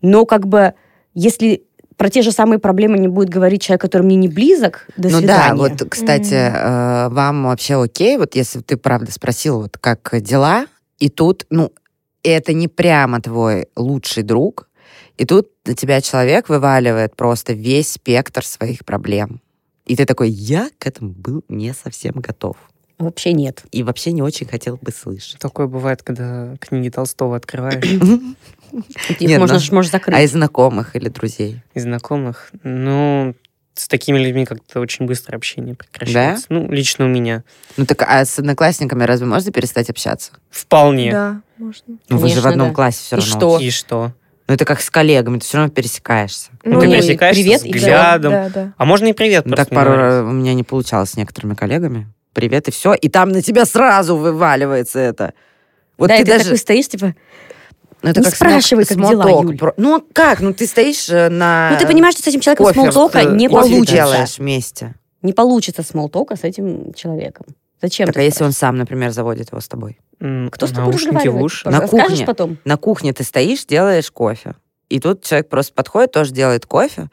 Но 0.01 0.27
как 0.27 0.49
бы, 0.49 0.75
если 1.15 1.63
про 1.97 2.11
те 2.11 2.23
же 2.23 2.33
самые 2.33 2.59
проблемы 2.59 2.99
не 2.99 3.07
будет 3.07 3.29
говорить 3.29 3.63
человек, 3.63 3.83
который 3.83 4.03
мне 4.03 4.17
не 4.17 4.27
близок, 4.27 4.89
до 4.97 5.11
ну 5.11 5.19
свидания. 5.19 5.51
да, 5.51 5.55
вот, 5.55 5.89
кстати, 5.89 6.35
э, 6.35 7.09
вам 7.11 7.45
вообще 7.45 7.81
окей, 7.81 8.17
вот 8.19 8.35
если 8.35 8.59
ты 8.63 8.77
правда 8.77 9.13
спросил, 9.13 9.61
вот 9.63 9.79
как 9.79 10.11
дела, 10.21 10.67
и 10.99 11.09
тут, 11.09 11.47
ну, 11.51 11.71
это 12.25 12.53
не 12.53 12.67
прямо 12.67 13.21
твой 13.21 13.69
лучший 13.77 14.25
друг, 14.25 14.69
и 15.19 15.25
тут 15.25 15.51
на 15.65 15.75
тебя 15.75 16.01
человек 16.01 16.49
вываливает 16.49 17.17
просто 17.17 17.53
весь 17.53 17.93
спектр 17.93 18.45
своих 18.45 18.85
проблем. 18.85 19.41
И 19.87 19.97
ты 19.97 20.05
такой, 20.05 20.31
я 20.31 20.71
к 20.79 20.87
этому 20.87 21.11
был 21.11 21.45
не 21.49 21.73
совсем 21.75 22.15
готов. 22.17 22.57
Вообще 22.99 23.33
нет. 23.33 23.65
И 23.73 23.83
вообще 23.83 24.13
не 24.13 24.23
очень 24.23 24.47
хотел 24.47 24.77
бы 24.77 24.93
слышать. 24.93 25.39
Такое 25.41 25.67
бывает, 25.67 26.03
когда 26.03 26.57
книги 26.61 26.89
Толстого 26.89 27.37
открываешь 27.37 27.85
Их 27.85 29.21
Нет, 29.21 29.41
можно, 29.41 29.59
ну, 29.59 29.75
можешь 29.75 29.91
закрыть. 29.91 30.17
А 30.17 30.21
из 30.23 30.33
знакомых 30.33 30.95
или 30.97 31.09
друзей? 31.09 31.61
из 31.75 31.83
знакомых. 31.83 32.51
Ну, 32.63 33.35
с 33.75 33.89
такими 33.89 34.19
людьми 34.19 34.45
как-то 34.45 34.81
очень 34.81 35.07
быстро 35.07 35.37
общение 35.37 35.75
прекращается. 35.75 36.47
Ну, 36.49 36.71
лично 36.71 37.07
у 37.07 37.09
меня. 37.09 37.43
Ну 37.77 37.87
так, 37.87 38.03
а 38.03 38.25
с 38.25 38.39
одноклассниками 38.39 39.05
разве 39.05 39.27
можно 39.27 39.51
перестать 39.51 39.91
общаться? 39.91 40.33
Вполне. 40.51 41.11
Да, 41.11 41.43
можно. 41.59 41.97
Ну 42.09 42.19
вы 42.19 42.29
же 42.29 42.41
в 42.41 42.47
одном 42.47 42.69
да. 42.69 42.75
классе 42.75 42.99
все 43.03 43.17
И 43.17 43.21
равно. 43.21 43.37
что? 43.39 43.59
И 43.59 43.71
что? 43.71 44.13
Ну 44.53 44.57
это 44.57 44.67
как 44.67 44.83
с 44.83 44.91
коллегами, 44.91 45.39
ты 45.39 45.47
все 45.47 45.57
равно 45.57 45.73
пересекаешься. 45.73 46.51
Ну, 46.63 46.79
ты 46.79 46.87
Ну, 46.87 46.93
и 46.93 46.97
пересекаешься 46.99 47.43
привет, 47.43 47.61
всё. 47.63 47.71
взглядом. 47.71 48.33
Да, 48.33 48.49
да. 48.51 48.73
А 48.77 48.85
можно 48.85 49.07
и 49.07 49.15
привет 49.15 49.47
Ну, 49.47 49.57
так 49.57 49.71
пару 49.71 49.93
раз 49.97 50.25
у 50.25 50.31
меня 50.31 50.53
не 50.53 50.63
получалось 50.63 51.13
с 51.13 51.17
некоторыми 51.17 51.55
коллегами. 51.55 52.07
Привет, 52.35 52.69
и 52.69 52.71
все. 52.71 52.93
И 52.93 53.09
там 53.09 53.31
на 53.31 53.41
тебя 53.41 53.65
сразу 53.65 54.15
вываливается 54.15 54.99
это. 54.99 55.33
Вот 55.97 56.09
да, 56.09 56.17
ты 56.17 56.21
и 56.21 56.25
ты 56.27 56.33
даже... 56.33 56.45
такой 56.45 56.59
стоишь, 56.59 56.87
типа, 56.87 57.15
ну, 58.03 58.11
это 58.11 58.21
не 58.21 58.25
как 58.27 58.35
спрашивай, 58.35 58.85
как 58.85 58.99
смол- 58.99 59.09
дела, 59.09 59.23
смолток. 59.23 59.45
Юль. 59.45 59.59
Про- 59.59 59.75
Ну, 59.79 59.97
а 59.97 60.03
как? 60.13 60.41
Ну, 60.41 60.53
ты 60.53 60.67
стоишь 60.67 61.09
э, 61.09 61.31
на... 61.31 61.71
ну 61.73 61.79
ты 61.79 61.87
понимаешь, 61.87 62.13
что 62.13 62.25
с 62.25 62.27
этим 62.27 62.41
человеком 62.41 62.75
смолтока 62.75 63.25
не 63.25 63.49
получится. 63.49 63.95
делаешь 63.95 64.37
вместе. 64.37 64.95
Не 65.23 65.33
получится 65.33 65.83
смолтока 65.83 66.37
с 66.37 66.45
этим 66.45 66.93
человеком. 66.93 67.47
Зачем 67.83 68.07
Так, 68.07 68.17
а 68.17 68.23
если 68.23 68.45
он 68.45 68.53
сам, 68.53 68.77
например, 68.77 69.11
заводит 69.11 69.51
его 69.51 69.61
с 69.61 69.67
тобой? 69.67 69.99
Кто 70.53 70.69
с 70.69 70.71
тобой 70.71 70.93
наушники 70.93 71.27
в 71.27 71.43
уши. 71.43 71.69
На 71.69 71.81
кухне. 71.81 72.25
потом? 72.25 72.59
На 72.65 72.77
кухне 72.77 73.13
ты 73.13 73.25
стоишь, 73.25 73.67
делаешь 73.67 74.11
кофе. 74.11 74.55
И 74.89 75.01
тут 75.01 75.25
человек 75.25 75.49
просто 75.49 75.75
подходит, 75.75 76.13
тоже 76.13 76.33
делает 76.33 76.65
кофе. 76.65 77.09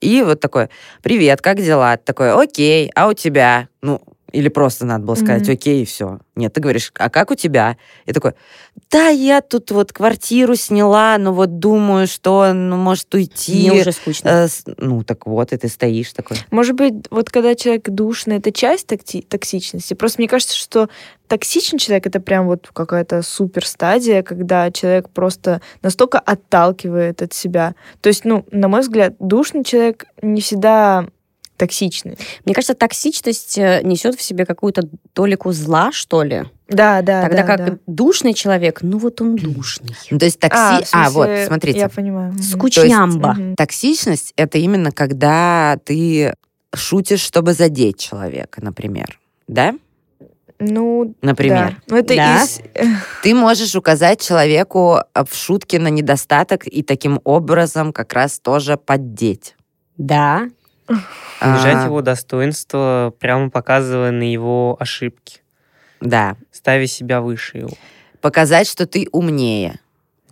И 0.00 0.22
вот 0.22 0.40
такой, 0.40 0.68
привет, 1.02 1.40
как 1.40 1.58
дела? 1.58 1.96
Такой, 1.98 2.32
окей, 2.32 2.90
а 2.94 3.08
у 3.08 3.12
тебя? 3.12 3.68
Ну, 3.80 4.02
или 4.32 4.48
просто 4.48 4.84
надо 4.84 5.04
было 5.04 5.14
сказать, 5.14 5.42
Мгм. 5.44 5.52
окей, 5.52 5.82
и 5.82 5.84
все. 5.84 6.18
Нет, 6.36 6.52
ты 6.52 6.60
говоришь, 6.60 6.92
а 6.98 7.08
как 7.10 7.30
у 7.30 7.34
тебя? 7.34 7.76
И 8.06 8.12
такой, 8.12 8.34
да, 8.90 9.08
я 9.08 9.40
тут 9.40 9.70
вот 9.70 9.92
квартиру 9.92 10.54
сняла, 10.54 11.16
но 11.18 11.32
вот 11.32 11.58
думаю, 11.58 12.06
что, 12.06 12.52
ну, 12.52 12.76
может 12.76 13.12
уйти. 13.14 13.70
Мне 13.70 13.80
уже 13.80 13.92
скучно. 13.92 14.28
Э, 14.28 14.48
ну, 14.76 15.02
так 15.02 15.26
вот, 15.26 15.52
и 15.52 15.56
ты 15.56 15.68
стоишь 15.68 16.12
такой. 16.12 16.36
Может 16.50 16.76
быть, 16.76 16.94
вот 17.10 17.30
когда 17.30 17.54
человек 17.54 17.88
душный, 17.88 18.36
это 18.36 18.52
часть 18.52 18.86
такти- 18.86 19.22
токсичности. 19.22 19.94
Просто 19.94 20.20
мне 20.20 20.28
кажется, 20.28 20.56
что 20.56 20.88
токсичный 21.26 21.78
человек 21.78 22.06
это 22.06 22.20
прям 22.20 22.46
вот 22.46 22.68
какая-то 22.72 23.22
супер 23.22 23.66
стадия, 23.66 24.22
когда 24.22 24.70
человек 24.70 25.08
просто 25.10 25.60
настолько 25.82 26.18
отталкивает 26.18 27.22
от 27.22 27.32
себя. 27.32 27.74
То 28.00 28.08
есть, 28.08 28.24
ну, 28.24 28.44
на 28.50 28.68
мой 28.68 28.80
взгляд, 28.82 29.14
душный 29.18 29.64
человек 29.64 30.06
не 30.22 30.40
всегда 30.40 31.06
токсичный. 31.58 32.16
Мне 32.46 32.54
кажется, 32.54 32.74
токсичность 32.74 33.58
э, 33.58 33.82
несет 33.82 34.14
в 34.14 34.22
себе 34.22 34.46
какую-то 34.46 34.88
толику 35.12 35.52
зла, 35.52 35.92
что 35.92 36.22
ли. 36.22 36.44
Да, 36.68 37.02
да, 37.02 37.22
Тогда 37.22 37.42
да, 37.42 37.46
как 37.46 37.66
да. 37.66 37.78
душный 37.86 38.34
человек, 38.34 38.80
ну 38.82 38.98
вот 38.98 39.20
он 39.20 39.36
душный. 39.36 39.94
Ну, 40.10 40.18
то 40.18 40.24
есть 40.24 40.38
такси... 40.38 40.86
А, 40.92 41.06
А, 41.06 41.10
в 41.10 41.14
вот, 41.14 41.26
смысле, 41.26 41.46
смотрите. 41.46 41.78
Я 41.78 41.88
понимаю. 41.88 42.34
Скучнямба. 42.42 43.34
Мгм. 43.34 43.56
Токсичность— 43.56 44.32
это 44.36 44.58
именно 44.58 44.92
когда 44.92 45.78
ты 45.84 46.34
шутишь, 46.74 47.20
чтобы 47.20 47.52
задеть 47.54 47.98
человека, 47.98 48.62
например. 48.62 49.18
Да? 49.46 49.74
Ну, 50.60 51.14
Например. 51.22 51.70
да. 51.70 51.76
Ну, 51.86 51.96
это 51.96 52.16
Да. 52.16 52.42
из... 52.42 52.60
Ты 53.22 53.34
можешь 53.34 53.76
указать 53.76 54.20
человеку 54.20 54.96
а, 55.14 55.24
в 55.24 55.32
шутке 55.34 55.78
на 55.78 55.88
недостаток 55.88 56.66
и 56.66 56.82
таким 56.82 57.20
образом 57.24 57.92
как 57.92 58.12
раз 58.12 58.40
тоже 58.40 58.76
поддеть. 58.76 59.54
Да. 59.96 60.48
Понижать 61.40 61.76
А, 61.76 61.84
его 61.84 62.02
достоинство, 62.02 63.14
прямо 63.20 63.50
показывая 63.50 64.10
на 64.10 64.22
его 64.30 64.76
ошибки. 64.80 65.40
Да. 66.00 66.36
Ставя 66.50 66.86
себя 66.86 67.20
выше 67.20 67.58
его. 67.58 67.70
Показать, 68.20 68.68
что 68.68 68.86
ты 68.86 69.08
умнее. 69.12 69.78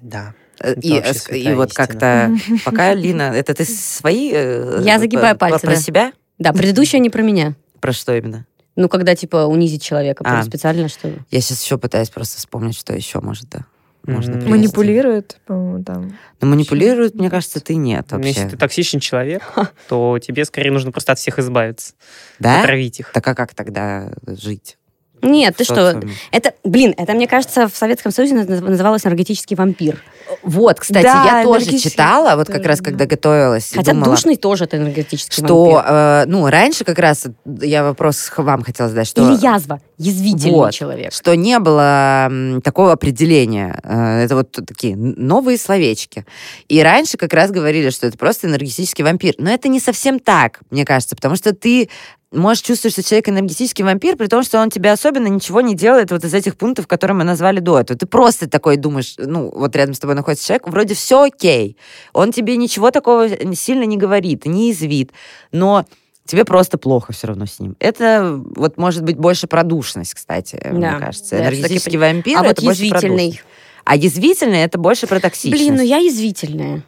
Да. 0.00 0.34
Э, 0.60 0.74
И, 0.80 0.94
э, 0.98 1.36
и 1.36 1.52
вот 1.54 1.72
как-то... 1.72 2.34
Пока, 2.64 2.94
Лина, 2.94 3.32
это 3.34 3.54
ты 3.54 3.64
свои... 3.64 4.30
э, 4.32 4.80
Я 4.84 4.98
загибаю 4.98 5.36
пальцы, 5.36 5.60
Про 5.66 5.74
да. 5.74 5.80
себя? 5.80 6.12
Да, 6.38 6.52
предыдущая 6.52 7.00
не 7.00 7.10
про 7.10 7.22
меня. 7.22 7.54
Про 7.80 7.92
что 7.92 8.14
именно? 8.16 8.46
Ну, 8.74 8.88
когда, 8.88 9.14
типа, 9.14 9.46
унизить 9.46 9.82
человека 9.82 10.22
прям 10.24 10.40
А. 10.40 10.42
специально, 10.44 10.88
что... 10.88 11.10
Я 11.30 11.40
сейчас 11.40 11.62
еще 11.62 11.78
пытаюсь 11.78 12.10
просто 12.10 12.38
вспомнить, 12.38 12.76
что 12.76 12.92
еще 12.94 13.20
может, 13.20 13.48
да. 13.48 13.60
Можно. 14.06 14.36
Манипулирует, 14.48 15.38
по-моему, 15.46 15.84
там. 15.84 16.12
Но 16.40 16.46
манипулирует, 16.48 17.14
мне 17.14 17.28
кажется, 17.30 17.60
ты 17.60 17.74
нет 17.76 18.06
Ну, 18.10 18.18
Если 18.20 18.40
вообще. 18.40 18.50
ты 18.50 18.56
токсичный 18.56 19.00
человек, 19.00 19.42
то 19.88 20.18
тебе 20.18 20.44
скорее 20.44 20.70
нужно 20.70 20.92
просто 20.92 21.12
от 21.12 21.18
всех 21.18 21.38
избавиться. 21.38 21.94
Да? 22.38 22.60
Отравить 22.60 23.00
их. 23.00 23.10
Так 23.12 23.26
а 23.26 23.34
как 23.34 23.54
тогда 23.54 24.10
жить? 24.26 24.76
Нет, 25.22 25.56
ты 25.56 25.64
что? 25.64 26.00
Это, 26.30 26.52
блин, 26.62 26.94
это, 26.96 27.14
мне 27.14 27.26
кажется, 27.26 27.68
в 27.68 27.76
Советском 27.76 28.12
Союзе 28.12 28.34
наз- 28.36 28.60
называлось 28.60 29.06
энергетический 29.06 29.56
вампир. 29.56 30.00
Вот, 30.42 30.78
кстати, 30.78 31.04
Да, 31.04 31.38
я 31.38 31.42
тоже 31.42 31.78
читала, 31.78 32.36
вот 32.36 32.48
как 32.48 32.58
тоже, 32.58 32.68
раз 32.68 32.78
да. 32.80 32.84
когда 32.84 33.06
готовилась, 33.06 33.72
Хотя 33.74 33.92
думала, 33.92 34.10
душный 34.10 34.36
тоже 34.36 34.64
это 34.64 34.76
энергетический 34.76 35.42
что, 35.42 35.64
вампир. 35.64 35.84
э, 35.88 36.24
ну, 36.26 36.46
раньше 36.48 36.84
как 36.84 36.98
раз 36.98 37.26
я 37.60 37.82
вопрос 37.82 38.30
вам 38.36 38.62
хотела 38.62 38.88
задать, 38.90 39.08
что... 39.08 39.22
Или 39.22 39.42
язва, 39.42 39.80
язвительный 39.98 40.52
Вот. 40.54 40.72
человек. 40.74 41.12
что 41.12 41.34
не 41.36 41.58
было 41.58 42.30
такого 42.62 42.92
определения. 42.92 43.78
Э, 43.82 44.24
Это 44.24 44.36
вот 44.36 44.52
такие 44.52 44.96
новые 44.96 45.58
словечки. 45.58 46.24
И 46.68 46.82
раньше 46.82 47.16
как 47.16 47.32
раз 47.32 47.50
говорили, 47.50 47.90
что 47.90 48.06
это 48.06 48.18
просто 48.18 48.46
энергетический 48.46 49.04
вампир. 49.04 49.34
Но 49.38 49.50
это 49.50 49.68
не 49.68 49.80
совсем 49.80 50.18
так, 50.18 50.60
мне 50.70 50.84
кажется, 50.84 51.16
потому 51.16 51.36
что 51.36 51.54
ты 51.54 51.88
можешь 52.32 52.62
чувствовать, 52.62 52.92
что 52.92 53.02
человек 53.02 53.28
энергетический 53.28 53.84
вампир, 53.84 54.16
при 54.16 54.26
том, 54.26 54.42
что 54.42 54.60
он 54.60 54.68
тебе 54.68 54.90
особенно 54.92 55.28
ничего 55.28 55.60
не 55.60 55.74
делает 55.74 56.10
вот 56.10 56.24
из 56.24 56.34
этих 56.34 56.56
пунктов, 56.56 56.86
которые 56.86 57.16
мы 57.16 57.24
назвали 57.24 57.60
до 57.60 57.78
этого. 57.80 57.98
Ты 57.98 58.06
просто 58.06 58.48
такой 58.48 58.76
думаешь, 58.76 59.14
ну, 59.16 59.50
вот 59.54 59.74
рядом 59.76 59.94
с 59.94 59.98
тобой 59.98 60.16
находится 60.16 60.46
человек, 60.46 60.68
вроде 60.68 60.94
все 60.94 61.22
окей. 61.24 61.76
Он 62.12 62.32
тебе 62.32 62.56
ничего 62.56 62.90
такого 62.90 63.28
сильно 63.54 63.84
не 63.84 63.96
говорит, 63.96 64.44
не 64.44 64.72
извит, 64.72 65.12
но 65.52 65.86
тебе 66.26 66.44
просто 66.44 66.78
плохо 66.78 67.12
все 67.12 67.28
равно 67.28 67.46
с 67.46 67.58
ним. 67.60 67.76
Это 67.78 68.40
вот 68.56 68.76
может 68.76 69.02
быть 69.04 69.16
больше 69.16 69.46
продушность, 69.46 70.14
кстати, 70.14 70.60
мне 70.70 70.80
Да. 70.92 70.98
кажется. 70.98 71.36
Да, 71.36 71.44
Энергетический 71.44 71.98
вампир 71.98 72.38
а 72.38 72.42
вот 72.42 72.52
это 72.52 72.62
больше 72.62 72.88
про 72.88 72.96
язвительный. 72.96 73.40
А 73.84 73.96
язвительный 73.96 74.58
это 74.60 74.78
больше 74.78 75.06
про 75.06 75.20
токсичность. 75.20 75.62
Блин, 75.62 75.76
ну 75.76 75.82
я 75.82 75.98
язвительная. 75.98 76.82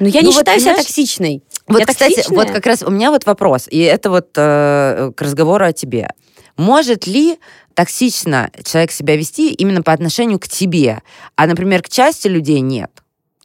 Но 0.00 0.06
я 0.08 0.20
Ну 0.20 0.28
не 0.28 0.32
вот, 0.32 0.40
считаю 0.40 0.60
себя 0.60 0.76
токсичной. 0.76 1.42
Вот, 1.66 1.80
Я 1.80 1.86
кстати, 1.86 2.14
токсичная? 2.14 2.36
вот 2.38 2.50
как 2.50 2.66
раз 2.66 2.82
у 2.82 2.90
меня 2.90 3.10
вот 3.10 3.26
вопрос, 3.26 3.66
и 3.70 3.78
это 3.80 4.10
вот 4.10 4.28
э, 4.36 5.12
к 5.14 5.20
разговору 5.20 5.64
о 5.64 5.72
тебе. 5.72 6.08
Может 6.56 7.06
ли 7.06 7.38
токсично 7.74 8.50
человек 8.64 8.90
себя 8.90 9.16
вести 9.16 9.52
именно 9.52 9.82
по 9.82 9.92
отношению 9.92 10.38
к 10.38 10.48
тебе, 10.48 11.02
а, 11.36 11.46
например, 11.46 11.82
к 11.82 11.88
части 11.88 12.26
людей 12.28 12.60
нет? 12.60 12.90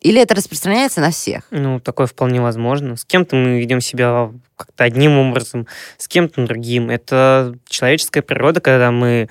Или 0.02 0.22
это 0.22 0.36
распространяется 0.36 1.00
на 1.00 1.12
всех? 1.12 1.44
Ну, 1.52 1.80
такое 1.80 2.08
вполне 2.08 2.42
возможно. 2.42 2.98
С 2.98 3.06
кем-то 3.06 3.36
мы 3.36 3.60
ведем 3.60 3.80
себя 3.82 4.32
как-то 4.66 4.84
одним 4.84 5.18
образом, 5.18 5.68
с 5.98 6.08
кем-то 6.08 6.46
другим. 6.46 6.90
Это 6.90 7.56
человеческая 7.68 8.22
природа, 8.22 8.62
когда 8.62 8.92
мы 8.92 9.30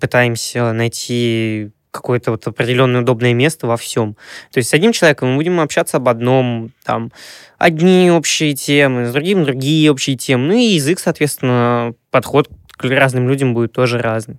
пытаемся 0.00 0.72
найти 0.72 1.70
какое-то 1.90 2.32
вот 2.32 2.46
определенное 2.46 3.02
удобное 3.02 3.32
место 3.34 3.68
во 3.68 3.76
всем. 3.76 4.14
То 4.52 4.58
есть 4.58 4.68
с 4.68 4.74
одним 4.74 4.92
человеком 4.92 5.30
мы 5.30 5.36
будем 5.36 5.60
общаться 5.60 5.98
об 5.98 6.08
одном, 6.08 6.72
там, 6.84 7.12
одни 7.56 8.10
общие 8.10 8.54
темы, 8.54 9.06
с 9.06 9.12
другим 9.12 9.44
другие 9.44 9.90
общие 9.92 10.16
темы. 10.16 10.48
Ну 10.48 10.54
и 10.54 10.74
язык, 10.74 10.98
соответственно, 10.98 11.94
подход 12.10 12.48
к 12.72 12.84
разным 12.84 13.28
людям 13.28 13.54
будет 13.54 13.72
тоже 13.72 13.98
разный. 13.98 14.38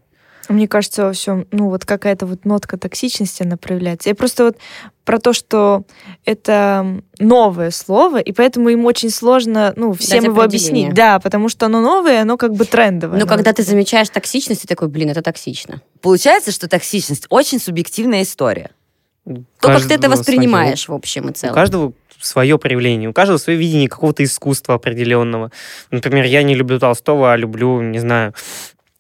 Мне 0.50 0.68
кажется, 0.68 1.06
во 1.06 1.14
всем, 1.14 1.48
ну, 1.52 1.70
вот 1.70 1.86
какая-то 1.86 2.26
вот 2.26 2.46
нотка 2.46 2.78
токсичности, 2.78 3.44
она 3.44 3.58
проявляется. 3.58 4.10
Я 4.10 4.16
просто 4.16 4.46
вот 4.46 4.58
про 5.04 5.20
то, 5.20 5.34
что 5.34 5.84
это 6.24 7.02
новое 7.20 7.72
слово, 7.72 8.20
и 8.20 8.32
поэтому 8.32 8.70
им 8.70 8.86
очень 8.86 9.10
сложно, 9.10 9.74
ну, 9.76 9.94
всем 9.94 10.20
Дать 10.20 10.26
его 10.26 10.42
объяснить. 10.42 10.94
Да, 10.94 11.20
потому 11.20 11.50
что 11.50 11.68
оно 11.68 11.82
новое, 11.82 12.22
оно 12.22 12.38
как 12.38 12.54
бы 12.54 12.66
трендовое. 12.66 13.20
Но 13.20 13.26
Ну, 13.26 13.30
когда 13.30 13.52
вот 13.52 13.58
ты 13.58 13.64
замечаешь 13.64 14.10
токсичность, 14.10 14.62
ты 14.64 14.68
такой, 14.68 14.88
блин, 14.88 15.10
это 15.10 15.22
токсично. 15.22 15.82
Получается, 16.02 16.52
что 16.52 16.68
токсичность 16.68 17.28
очень 17.30 17.60
субъективная 17.60 18.24
история. 18.24 18.72
То, 19.26 19.44
как 19.60 19.82
ты 19.88 19.96
это 19.96 20.10
воспринимаешь 20.10 20.88
в 20.88 20.94
общем 20.94 21.22
и 21.22 21.26
своё. 21.26 21.32
У 21.32 21.34
целом. 21.34 21.56
каждого 21.56 21.94
свое 22.22 22.58
проявление, 22.58 23.10
у 23.10 23.14
каждого 23.14 23.38
свое 23.38 23.58
видение 23.58 23.88
какого-то 23.88 24.24
искусства 24.24 24.76
определенного. 24.76 25.52
Например, 25.92 26.26
я 26.26 26.44
не 26.44 26.56
люблю 26.56 26.80
Толстого, 26.80 27.34
а 27.34 27.38
люблю, 27.38 27.82
не 27.82 28.00
знаю, 28.00 28.34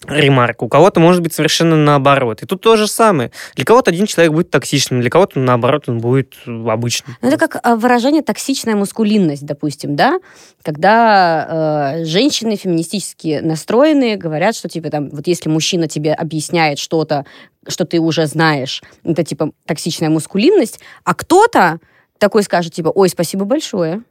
ремарку. 0.07 0.65
У 0.65 0.69
кого-то 0.69 1.00
может 1.00 1.21
быть 1.21 1.33
совершенно 1.33 1.75
наоборот. 1.75 2.43
И 2.43 2.45
тут 2.45 2.62
то 2.62 2.75
же 2.75 2.88
самое. 2.88 3.31
Для 3.55 3.65
кого-то 3.65 3.91
один 3.91 4.05
человек 4.05 4.33
будет 4.33 4.50
токсичным, 4.50 5.01
для 5.01 5.09
кого-то, 5.09 5.39
наоборот, 5.39 5.85
он 5.88 6.00
будет 6.00 6.35
э, 6.45 6.51
обычным. 6.69 7.15
Ну, 7.21 7.27
это 7.27 7.38
как 7.38 7.59
а, 7.63 7.75
выражение 7.75 8.21
токсичная 8.21 8.75
мускулинность, 8.75 9.45
допустим, 9.45 9.95
да? 9.95 10.19
Когда 10.63 11.95
э, 11.97 12.05
женщины 12.05 12.55
феминистически 12.55 13.39
настроенные 13.41 14.15
говорят, 14.17 14.55
что, 14.55 14.69
типа, 14.69 14.89
там, 14.89 15.09
вот 15.09 15.27
если 15.27 15.50
мужчина 15.50 15.88
тебе 15.88 16.13
объясняет 16.13 16.79
что-то, 16.79 17.25
что 17.67 17.85
ты 17.85 18.00
уже 18.00 18.27
знаешь, 18.27 18.83
это, 19.03 19.24
типа, 19.24 19.51
токсичная 19.65 20.09
мускулинность, 20.09 20.79
а 21.03 21.13
кто-то 21.13 21.79
такой 22.17 22.43
скажет, 22.43 22.74
типа, 22.74 22.89
ой, 22.89 23.09
спасибо 23.09 23.45
большое. 23.45 24.01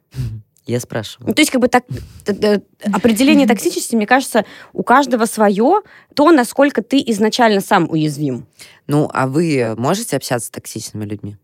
Я 0.65 0.79
спрашиваю. 0.79 1.27
Ну, 1.27 1.33
то 1.35 1.41
есть, 1.41 1.51
как 1.51 1.61
бы 1.61 1.67
так, 1.67 1.83
т- 2.23 2.33
т- 2.33 2.61
определение 2.91 3.45
токсичности, 3.47 3.95
мне 3.95 4.07
кажется, 4.07 4.45
у 4.73 4.81
каждого 4.83 5.25
свое, 5.25 5.81
то, 6.15 6.31
насколько 6.31 6.81
ты 6.81 7.03
изначально 7.07 7.61
сам 7.61 7.87
уязвим. 7.89 8.47
Ну, 8.87 9.09
а 9.13 9.27
вы 9.27 9.75
можете 9.77 10.15
общаться 10.17 10.47
с 10.47 10.49
токсичными 10.49 11.05
людьми? 11.05 11.37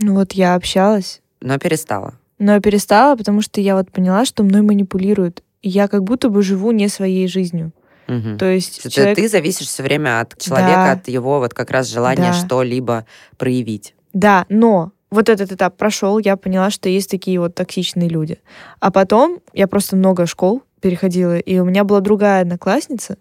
Ну 0.00 0.14
вот 0.14 0.32
я 0.32 0.54
общалась, 0.56 1.20
Но 1.40 1.56
перестала. 1.58 2.14
но 2.40 2.54
я 2.54 2.60
перестала, 2.60 3.14
потому 3.16 3.42
что 3.42 3.60
я 3.60 3.76
вот 3.76 3.92
поняла, 3.92 4.24
что 4.24 4.42
мной 4.42 4.62
манипулируют. 4.62 5.42
И 5.62 5.68
я 5.70 5.86
как 5.88 6.02
будто 6.02 6.28
бы 6.28 6.42
живу 6.42 6.72
не 6.72 6.88
своей 6.88 7.28
жизнью. 7.28 7.72
Мгм. 8.08 8.36
То 8.38 8.46
есть 8.46 8.80
Что 8.80 8.90
человек... 8.90 9.16
ты 9.16 9.28
зависишь 9.28 9.68
все 9.68 9.82
время 9.84 10.20
от 10.20 10.36
человека, 10.38 10.72
Да. 10.74 10.92
от 10.92 11.08
его 11.08 11.38
вот 11.38 11.54
как 11.54 11.70
раз 11.70 11.88
желания 11.88 12.32
Да. 12.32 12.34
что-либо 12.34 13.06
проявить. 13.38 13.94
Да, 14.12 14.44
но 14.48 14.90
вот 15.14 15.28
этот 15.28 15.52
этап 15.52 15.76
прошел, 15.76 16.18
я 16.18 16.36
поняла, 16.36 16.70
что 16.70 16.88
есть 16.88 17.10
такие 17.10 17.38
вот 17.40 17.54
токсичные 17.54 18.08
люди. 18.08 18.38
А 18.80 18.90
потом 18.90 19.40
я 19.52 19.66
просто 19.66 19.96
много 19.96 20.26
школ 20.26 20.62
переходила, 20.80 21.38
и 21.38 21.58
у 21.58 21.64
меня 21.64 21.84
была 21.84 22.00
другая 22.00 22.42
одноклассница, 22.42 23.16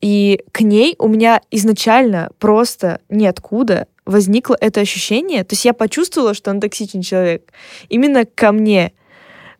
и 0.00 0.40
к 0.52 0.60
ней 0.60 0.96
у 0.98 1.08
меня 1.08 1.40
изначально 1.50 2.30
просто 2.38 3.00
ниоткуда 3.08 3.86
возникло 4.04 4.56
это 4.60 4.80
ощущение. 4.80 5.44
То 5.44 5.54
есть 5.54 5.64
я 5.64 5.72
почувствовала, 5.72 6.34
что 6.34 6.50
он 6.50 6.60
токсичный 6.60 7.02
человек 7.02 7.50
именно 7.88 8.26
ко 8.26 8.52
мне. 8.52 8.92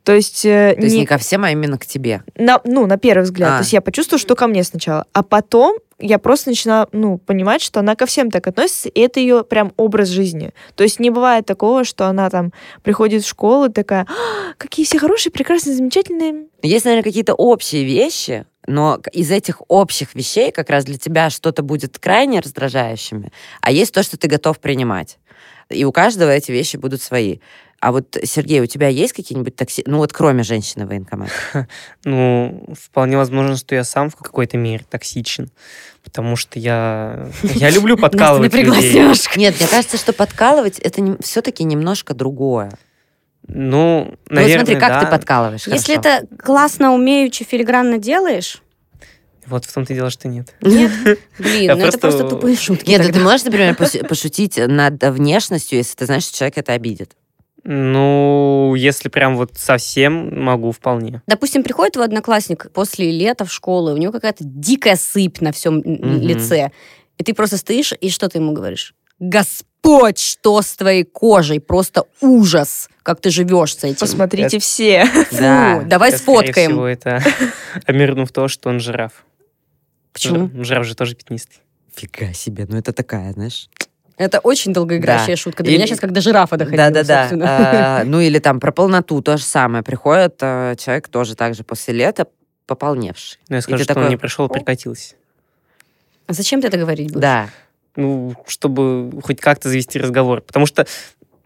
То 0.02 0.12
есть, 0.12 0.44
э, 0.44 0.74
То 0.76 0.82
есть 0.82 0.94
не- 0.94 1.00
не 1.00 1.06
ко 1.06 1.16
всем, 1.16 1.44
а 1.44 1.50
именно 1.50 1.78
к 1.78 1.86
тебе. 1.86 2.22
на, 2.36 2.60
ну, 2.64 2.84
на 2.86 2.98
первый 2.98 3.22
взгляд. 3.22 3.52
А. 3.52 3.56
То 3.56 3.62
есть 3.62 3.72
я 3.72 3.80
почувствовала, 3.80 4.20
что 4.20 4.34
ко 4.34 4.46
мне 4.46 4.62
сначала. 4.64 5.06
А 5.14 5.22
потом 5.22 5.78
я 5.98 6.18
просто 6.18 6.50
начала, 6.50 6.88
ну, 6.92 7.18
понимать, 7.18 7.62
что 7.62 7.80
она 7.80 7.96
ко 7.96 8.06
всем 8.06 8.30
так 8.30 8.46
относится, 8.46 8.88
и 8.88 9.00
это 9.00 9.20
ее 9.20 9.44
прям 9.44 9.72
образ 9.76 10.08
жизни. 10.08 10.52
То 10.74 10.84
есть 10.84 11.00
не 11.00 11.10
бывает 11.10 11.46
такого, 11.46 11.84
что 11.84 12.06
она 12.06 12.30
там 12.30 12.52
приходит 12.82 13.24
в 13.24 13.28
школу 13.28 13.70
такая, 13.70 14.06
«А, 14.08 14.54
какие 14.58 14.84
все 14.84 14.98
хорошие, 14.98 15.32
прекрасные, 15.32 15.76
замечательные. 15.76 16.46
Есть, 16.62 16.84
наверное, 16.84 17.04
какие-то 17.04 17.34
общие 17.34 17.84
вещи, 17.84 18.46
но 18.66 19.00
из 19.12 19.30
этих 19.30 19.62
общих 19.68 20.14
вещей 20.14 20.50
как 20.50 20.70
раз 20.70 20.84
для 20.84 20.98
тебя 20.98 21.30
что-то 21.30 21.62
будет 21.62 21.98
крайне 21.98 22.40
раздражающими, 22.40 23.32
а 23.60 23.70
есть 23.70 23.92
то, 23.92 24.02
что 24.02 24.16
ты 24.16 24.28
готов 24.28 24.58
принимать. 24.58 25.18
И 25.70 25.84
у 25.84 25.92
каждого 25.92 26.30
эти 26.30 26.52
вещи 26.52 26.76
будут 26.76 27.02
свои. 27.02 27.38
А 27.80 27.92
вот, 27.92 28.16
Сергей, 28.22 28.60
у 28.60 28.66
тебя 28.66 28.88
есть 28.88 29.12
какие-нибудь 29.12 29.56
такси... 29.56 29.82
Ну 29.86 29.98
вот 29.98 30.12
кроме 30.12 30.42
женщины 30.42 30.86
в 30.86 30.88
военкомате. 30.88 31.32
Ну, 32.04 32.64
вполне 32.80 33.18
возможно, 33.18 33.56
что 33.56 33.74
я 33.74 33.84
сам 33.84 34.08
в 34.08 34.16
какой-то 34.16 34.56
мере 34.56 34.84
токсичен, 34.88 35.50
потому 36.02 36.36
что 36.36 36.58
я, 36.58 37.28
я 37.42 37.68
люблю 37.68 37.96
подкалывать 37.98 38.52
людей. 38.54 39.12
Нет, 39.36 39.56
мне 39.60 39.68
кажется, 39.68 39.98
что 39.98 40.14
подкалывать 40.14 40.78
это 40.78 41.18
все-таки 41.22 41.64
немножко 41.64 42.14
другое. 42.14 42.72
Ну, 43.46 44.04
Ну, 44.04 44.04
вот 44.08 44.30
наверное, 44.30 44.64
смотри, 44.64 44.80
как 44.80 45.04
ты 45.04 45.06
подкалываешь. 45.10 45.66
Если 45.66 45.94
это 45.94 46.26
классно, 46.38 46.94
умеючи, 46.94 47.44
филигранно 47.44 47.98
делаешь, 47.98 48.62
Вот 49.46 49.64
в 49.64 49.72
том-то 49.72 49.92
и 49.92 49.96
дело, 49.96 50.10
что 50.10 50.28
нет. 50.28 50.54
нет, 50.60 50.90
блин, 51.38 51.78
ну 51.78 51.86
это 51.86 51.98
просто- 51.98 52.28
тупые 52.28 52.56
шутки. 52.56 52.88
Нет, 52.88 53.02
ну 53.06 53.12
ты 53.12 53.20
можешь, 53.20 53.44
например, 53.44 53.76
пошутить 53.76 54.56
над 54.58 55.02
внешностью, 55.02 55.78
если 55.78 55.96
ты 55.96 56.06
знаешь, 56.06 56.24
что 56.24 56.36
человек 56.38 56.58
это 56.58 56.72
обидит. 56.72 57.12
Ну, 57.66 58.74
если 58.76 59.08
прям 59.08 59.36
вот 59.36 59.52
совсем, 59.56 60.44
могу 60.44 60.70
вполне. 60.70 61.22
Допустим, 61.26 61.62
приходит 61.62 61.94
твой 61.94 62.04
одноклассник 62.04 62.70
после 62.72 63.10
лета 63.10 63.46
в 63.46 63.52
школу, 63.52 63.92
у 63.92 63.96
него 63.96 64.12
какая-то 64.12 64.44
дикая 64.44 64.96
сыпь 64.96 65.40
на 65.40 65.50
всем 65.52 65.80
лице, 65.82 66.70
и 67.16 67.24
ты 67.24 67.32
просто 67.32 67.56
стоишь, 67.56 67.94
и 67.98 68.10
что 68.10 68.28
ты 68.28 68.38
ему 68.38 68.52
говоришь? 68.52 68.94
Господь, 69.18 70.18
что 70.18 70.60
с 70.60 70.74
твоей 70.74 71.04
кожей? 71.04 71.58
Просто 71.60 72.04
ужас, 72.20 72.88
как 73.02 73.20
ты 73.20 73.30
живешь 73.30 73.76
с 73.76 73.84
этим. 73.84 73.96
Посмотрите 73.96 74.58
все. 74.58 75.06
Фу, 75.06 75.36
Да. 75.38 75.82
давай 75.86 76.12
скорее 76.12 76.40
сфоткаем. 76.42 76.70
всего, 76.72 76.86
это 76.86 77.22
обернув 77.86 78.30
то, 78.30 78.48
что 78.48 78.68
он 78.68 78.80
жираф. 78.80 79.24
Почему? 80.14 80.48
Жир- 80.54 80.64
Жираф 80.64 80.86
же 80.86 80.94
тоже 80.94 81.14
пятнистый. 81.14 81.58
Фига 81.94 82.32
себе, 82.32 82.64
ну 82.68 82.78
это 82.78 82.92
такая, 82.94 83.32
знаешь. 83.34 83.68
Это 84.16 84.38
очень 84.38 84.72
долгоиграющая 84.72 85.34
Да. 85.34 85.36
шутка. 85.36 85.62
До 85.64 85.68
Или- 85.68 85.76
меня 85.76 85.86
сейчас 85.86 86.00
как 86.00 86.12
до 86.12 86.20
жирафа 86.20 86.56
доходило, 86.56 86.84
Да-да-да. 86.90 87.22
собственно. 87.28 87.46
А, 88.00 88.04
Ну 88.06 88.20
или 88.20 88.38
там 88.38 88.60
про 88.60 88.70
полноту 88.72 89.20
то 89.20 89.36
же 89.36 89.42
самое. 89.44 89.82
Приходит 89.84 90.36
э, 90.40 90.76
человек 90.78 91.08
тоже 91.08 91.34
так 91.34 91.54
же 91.54 91.64
после 91.64 91.92
лета 91.94 92.26
пополневший. 92.66 93.40
Но 93.48 93.56
я 93.56 93.62
скажу, 93.62 93.82
что 93.84 93.88
такой, 93.88 94.04
он 94.04 94.10
не 94.10 94.16
пришел, 94.16 94.44
а 94.46 94.48
прикатился. 94.48 95.16
А 96.26 96.32
зачем 96.32 96.62
ты 96.62 96.68
это 96.68 96.78
говорить 96.78 97.08
будешь? 97.08 97.20
Да. 97.20 97.48
Ну, 97.96 98.34
чтобы 98.46 99.10
хоть 99.22 99.40
как-то 99.40 99.68
завести 99.68 99.98
разговор. 99.98 100.40
Потому 100.40 100.66
что, 100.66 100.86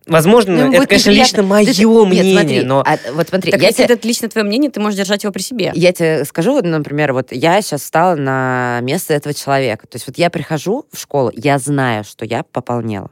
возможно, 0.09 0.67
Ну, 0.67 0.73
это, 0.73 0.87
конечно, 0.87 1.11
неприятно. 1.11 1.11
лично 1.11 1.43
мое 1.43 1.65
Ты 1.67 1.73
же- 1.73 1.85
Нет, 1.85 2.07
мнение, 2.09 2.39
смотри, 2.41 2.63
но... 2.63 2.83
а, 2.87 2.99
вот 3.13 3.29
смотри, 3.29 3.53
Так 3.53 3.61
я 3.63 3.69
если 3.69 3.85
тебе, 3.85 3.95
это 3.95 4.09
лично 4.09 4.29
твое 4.29 4.47
мнение, 4.47 4.71
ты 4.71 4.81
можешь 4.81 4.97
держать 4.97 5.23
его 5.25 5.33
при 5.33 5.43
себе. 5.43 5.73
я 5.75 5.93
тебе 5.93 6.25
скажу, 6.25 6.53
вот, 6.53 6.65
например, 6.65 7.13
вот 7.13 7.29
я 7.33 7.61
сейчас 7.63 7.83
встала 7.83 8.15
на 8.17 8.81
место 8.83 9.15
этого 9.15 9.35
человека. 9.35 9.87
То 9.87 9.97
есть 9.97 10.07
вот 10.07 10.19
я 10.19 10.31
прихожу 10.31 10.87
в 10.93 10.99
школу, 10.99 11.31
я 11.35 11.59
знаю, 11.59 12.05
что 12.05 12.25
я 12.25 12.43
пополнела. 12.43 13.11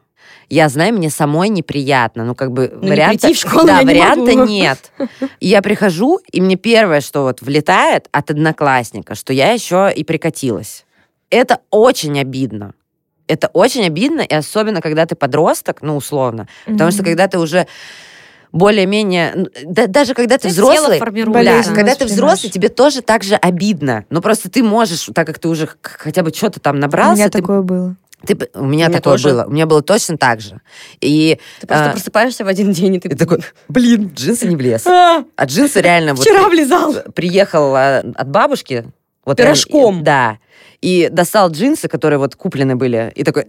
Я 0.48 0.68
знаю, 0.68 0.94
мне 0.94 1.10
самой 1.10 1.48
неприятно. 1.48 2.24
Ну, 2.24 2.34
как 2.34 2.52
бы 2.52 2.72
не 2.82 2.90
варианта... 2.90 3.18
прийти 3.28 3.34
в 3.34 3.38
школу 3.48 3.66
да, 3.66 3.78
я 3.78 3.82
не 3.82 3.86
варианта 3.86 4.32
могу. 4.36 4.44
нет. 4.50 4.92
Я 5.40 5.60
прихожу, 5.62 6.20
и 6.32 6.40
мне 6.40 6.56
первое, 6.56 7.00
что 7.00 7.22
вот 7.22 7.42
влетает 7.42 8.08
от 8.12 8.30
одноклассника, 8.30 9.14
что 9.14 9.32
я 9.32 9.52
еще 9.52 9.92
и 9.94 10.04
прикатилась. 10.04 10.84
Это 11.30 11.58
очень 11.70 12.18
обидно. 12.20 12.74
Это 13.28 13.48
очень 13.52 13.84
обидно, 13.86 14.20
и 14.20 14.34
особенно, 14.34 14.80
когда 14.80 15.04
ты 15.06 15.14
подросток, 15.16 15.82
ну, 15.82 15.96
условно. 15.96 16.46
Потому 16.64 16.90
что 16.90 17.02
когда 17.02 17.26
ты 17.28 17.38
уже 17.38 17.66
более-менее... 18.52 19.32
ну, 19.34 19.46
да- 19.64 19.86
даже 19.86 20.14
когда 20.14 20.38
ты 20.38 20.48
У 20.48 20.50
тело 20.50 20.72
взрослый... 20.72 20.98
Да, 21.00 21.62
когда 21.74 21.94
ты 21.94 22.04
взрослый, 22.06 22.50
тебе 22.50 22.68
тоже 22.68 23.02
так 23.02 23.22
же 23.24 23.34
обидно. 23.34 24.04
Но 24.10 24.20
просто 24.22 24.50
ты 24.50 24.62
можешь, 24.62 25.08
так 25.14 25.26
как 25.26 25.38
ты 25.38 25.48
уже 25.48 25.68
хотя 25.82 26.22
бы 26.22 26.32
что-то 26.32 26.60
там 26.60 26.76
У 26.76 26.78
набрался, 26.78 27.14
меня 27.16 27.28
ты- 27.28 27.40
такое 27.40 27.60
было. 27.62 27.96
ты 28.26 28.34
у 28.54 28.64
меня 28.64 28.86
У 28.86 28.88
меня 28.88 28.88
такое 28.90 29.14
тоже. 29.14 29.28
было. 29.30 29.44
У 29.46 29.50
меня 29.50 29.66
было 29.66 29.82
точно 29.82 30.16
так 30.16 30.40
же. 30.40 30.60
И 31.00 31.38
Ты 31.60 31.66
просто 31.66 31.90
А. 31.90 31.92
просыпаешься 31.92 32.44
в 32.44 32.48
один 32.48 32.72
день, 32.72 32.94
и 32.94 33.00
ты 33.00 33.08
ты 33.10 33.16
такой, 33.16 33.40
блин, 33.68 34.12
джинсы 34.14 34.46
не 34.46 34.56
влез. 34.56 34.86
«А, 34.86 35.24
А 35.36 35.44
джинсы 35.44 35.80
реально 35.80 36.14
вот 36.14 36.22
Вчера 36.24 36.48
влезал. 36.48 36.94
приехал 37.14 37.74
а, 37.76 37.98
от 38.14 38.28
бабушки. 38.28 38.86
Вот 39.24 39.36
Пирожком. 39.36 40.02
да. 40.04 40.38
И 40.86 41.08
достал 41.10 41.50
джинсы, 41.50 41.88
которые 41.88 42.20
вот 42.20 42.36
куплены 42.36 42.76
были. 42.76 43.10
И 43.16 43.24
такой, 43.24 43.46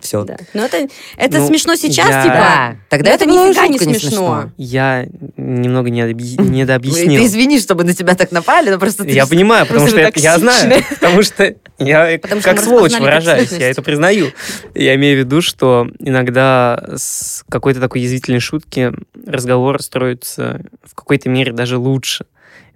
все. 0.00 0.24
Да. 0.24 0.36
Но 0.52 0.64
это, 0.64 0.88
это 1.16 1.38
Ну, 1.38 1.46
смешно 1.46 1.76
сейчас, 1.76 2.08
я- 2.08 2.22
типа. 2.22 2.34
Да. 2.34 2.76
Тогда 2.88 3.10
Но 3.10 3.14
это, 3.14 3.24
это 3.24 3.32
нифига 3.32 3.66
не 3.68 3.78
жутко 3.78 3.98
смешно. 4.00 4.52
Я 4.56 5.06
немного 5.36 5.90
недообъ- 5.90 6.36
Ты 6.36 6.42
недообъяснил. 6.42 7.24
извини, 7.24 7.60
чтобы 7.60 7.84
на 7.84 7.94
тебя 7.94 8.16
так 8.16 8.32
напали, 8.32 8.70
но 8.70 8.78
просто 8.80 9.04
ты 9.04 9.10
Я 9.10 9.26
понимаю, 9.28 9.64
потому 9.66 9.86
что 9.86 9.98
я 10.16 10.38
знаю, 10.38 10.82
потому 10.90 11.22
что 11.22 11.54
я 11.78 12.18
Потому 12.20 12.42
как 12.42 12.60
сволочь 12.60 12.98
выражаюсь, 12.98 13.52
я 13.52 13.70
это 13.70 13.82
признаю. 13.82 14.32
Я 14.74 14.96
имею 14.96 15.16
в 15.16 15.20
виду, 15.20 15.40
что 15.40 15.88
иногда 16.00 16.82
с 16.96 17.44
какой-то 17.48 17.78
такой 17.80 18.00
язвительной 18.00 18.40
шутки 18.40 18.92
разговор 19.24 19.80
строится 19.80 20.62
в 20.84 20.96
какой-то 20.96 21.28
мере 21.28 21.52
даже 21.52 21.78
лучше. 21.78 22.26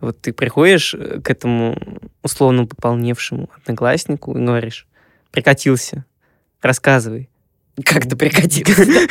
Вот 0.02 0.20
ты 0.20 0.32
приходишь 0.32 0.94
э, 0.94 1.20
к 1.20 1.30
этому 1.30 1.78
условно 2.22 2.66
пополневшему 2.66 3.48
однокласснику 3.56 4.36
и 4.36 4.44
говоришь, 4.44 4.88
прикатился, 5.30 6.04
рассказывай. 6.60 7.30
как 7.84 8.08
ты 8.08 8.16
прикатился. 8.16 9.06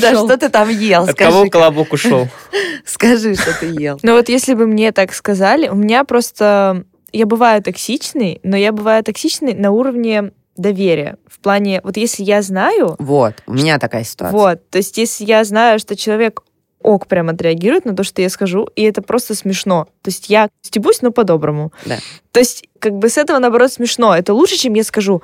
Что 0.00 0.36
ты 0.38 0.48
там 0.48 0.70
ел? 0.70 1.04
От 1.04 1.14
кого 1.14 1.50
колобок 1.50 1.92
ушел? 1.92 2.28
скажи, 2.86 3.34
что 3.34 3.52
ты 3.60 3.66
ел. 3.66 4.00
Но 4.02 4.14
вот 4.14 4.30
если 4.30 4.54
бы 4.54 4.66
мне 4.66 4.90
так 4.90 5.12
сказали, 5.12 5.68
у 5.68 5.74
меня 5.74 6.04
просто 6.04 6.84
я 7.12 7.26
бываю 7.26 7.62
токсичной, 7.62 8.40
но 8.42 8.56
я 8.56 8.72
бываю 8.72 9.04
токсичной 9.04 9.52
на 9.52 9.70
уровне 9.70 10.32
доверия. 10.56 11.18
В 11.26 11.40
плане, 11.40 11.82
вот 11.84 11.98
если 11.98 12.22
я 12.22 12.40
знаю... 12.40 12.96
Вот, 12.98 13.34
у 13.46 13.52
меня 13.52 13.78
такая 13.78 14.04
ситуация. 14.04 14.32
Вот, 14.32 14.70
то 14.70 14.78
есть 14.78 14.96
если 14.96 15.24
я 15.24 15.44
знаю, 15.44 15.78
что 15.78 15.94
человек 15.94 16.42
ок 16.86 17.06
прям 17.08 17.28
отреагирует 17.28 17.84
на 17.84 17.94
то, 17.96 18.04
что 18.04 18.22
я 18.22 18.28
скажу, 18.30 18.68
и 18.76 18.82
это 18.82 19.02
просто 19.02 19.34
смешно. 19.34 19.88
То 20.02 20.10
есть 20.10 20.30
я 20.30 20.48
стебусь, 20.62 21.02
но 21.02 21.10
по-доброму. 21.10 21.72
Да. 21.84 21.98
То 22.32 22.40
есть 22.40 22.64
как 22.78 22.92
бы 22.92 23.08
с 23.08 23.18
этого, 23.18 23.38
наоборот, 23.40 23.72
смешно. 23.72 24.16
Это 24.16 24.32
лучше, 24.34 24.56
чем 24.56 24.74
я 24.74 24.84
скажу, 24.84 25.22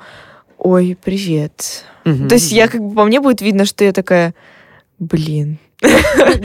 ой, 0.57 0.97
привет. 1.01 1.83
Мгм. 2.03 2.27
То 2.27 2.35
есть 2.35 2.51
я 2.51 2.67
как 2.67 2.81
бы 2.81 2.93
по 2.93 3.05
мне 3.05 3.21
будет 3.21 3.41
видно, 3.41 3.65
что 3.65 3.83
я 3.85 3.93
такая, 3.93 4.33
блин. 4.99 5.57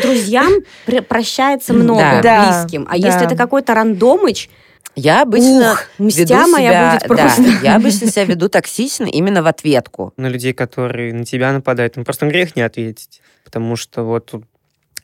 Друзьям 0.03 0.53
пр- 0.87 1.03
прощается 1.03 1.73
много 1.73 2.21
Да. 2.23 2.63
близким. 2.63 2.87
А 2.89 2.99
Да. 2.99 3.07
если 3.09 3.27
это 3.27 3.37
какой-то 3.37 3.75
рандомыч, 3.75 4.49
Я 4.97 5.23
обычно 5.23 5.73
ух, 5.73 5.85
веду 5.99 6.09
мстя 6.09 6.47
моя 6.49 6.71
себя- 6.71 6.91
будет 6.93 7.09
да, 7.09 7.15
просто. 7.15 7.43
я 7.63 7.77
обычно 7.77 8.11
себя 8.11 8.25
веду 8.25 8.49
токсично 8.49 9.05
именно 9.07 9.43
в 9.43 9.47
ответку. 9.47 10.13
на 10.17 10.27
людей, 10.29 10.53
которые 10.53 11.13
на 11.15 11.25
тебя 11.25 11.53
нападают, 11.53 11.97
ну 11.97 12.05
просто 12.05 12.27
грех 12.27 12.57
не 12.57 12.63
ответить. 12.63 13.21
Потому 13.45 13.77
что 13.77 14.03
вот 14.05 14.27
тут 14.27 14.45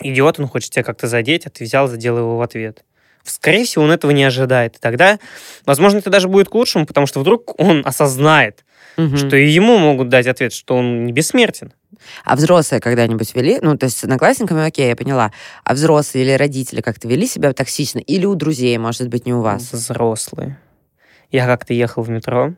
идиот, 0.00 0.40
он 0.40 0.46
хочет 0.48 0.70
тебя 0.70 0.82
как-то 0.82 1.06
задеть, 1.06 1.46
а 1.46 1.50
ты 1.50 1.64
взял, 1.64 1.88
задел 1.88 2.18
его 2.18 2.36
в 2.36 2.42
ответ. 2.42 2.84
Скорее 3.22 3.64
всего, 3.64 3.84
он 3.84 3.90
этого 3.90 4.10
не 4.10 4.24
ожидает. 4.24 4.76
И 4.76 4.78
тогда, 4.78 5.18
возможно, 5.64 5.98
это 5.98 6.10
даже 6.10 6.28
будет 6.28 6.48
к 6.48 6.54
лучшему, 6.54 6.84
потому 6.86 7.06
что 7.06 7.20
вдруг 7.20 7.58
он 7.58 7.82
осознает, 7.84 8.64
Мгм. 8.96 9.16
что 9.16 9.36
и 9.36 9.48
ему 9.48 9.78
могут 9.78 10.08
дать 10.10 10.26
ответ, 10.26 10.52
что 10.52 10.76
он 10.76 11.06
не 11.06 11.12
бессмертен. 11.12 11.72
А 12.24 12.36
взрослые 12.36 12.80
когда-нибудь 12.82 13.34
вели, 13.34 13.58
ну, 13.62 13.78
то 13.78 13.86
есть 13.86 13.96
с 13.96 14.04
одноклассниками, 14.04 14.66
окей, 14.66 14.88
я 14.88 14.96
поняла, 14.96 15.32
а 15.64 15.72
взрослые 15.74 16.24
или 16.26 16.32
родители 16.32 16.82
как-то 16.82 17.08
вели 17.08 17.26
себя 17.26 17.52
токсично? 17.54 17.98
Или 17.98 18.26
у 18.26 18.34
друзей, 18.34 18.76
может 18.76 19.08
быть, 19.08 19.24
не 19.24 19.32
у 19.32 19.40
вас? 19.40 19.72
Взрослые. 19.72 20.58
Я 21.30 21.46
как-то 21.46 21.72
ехал 21.72 22.02
в 22.02 22.10
метро, 22.10 22.52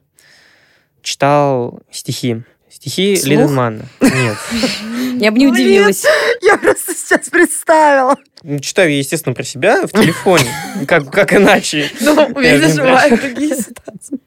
читал 1.02 1.80
стихи. 1.90 2.42
Стихи 2.70 3.14
Вслух? 3.14 3.30
Лиденмана. 3.30 3.86
Нет. 4.00 4.36
я 5.20 5.30
бы 5.30 5.38
не 5.38 5.48
Блин. 5.48 5.52
удивилась. 5.52 6.04
Я 6.42 6.56
просто 6.58 6.94
сейчас 6.94 7.28
представила. 7.28 8.16
Ну, 8.42 8.58
читаю 8.58 8.90
я, 8.90 8.98
естественно, 8.98 9.34
про 9.34 9.44
себя 9.44 9.86
в 9.86 9.92
телефоне. 9.92 10.46
Как, 10.86 11.10
как 11.10 11.32
иначе? 11.32 11.88
Ну, 12.00 12.38
видишь, 12.40 12.76
бывают 12.76 13.20
такие 13.20 13.56
ситуации. 13.56 14.18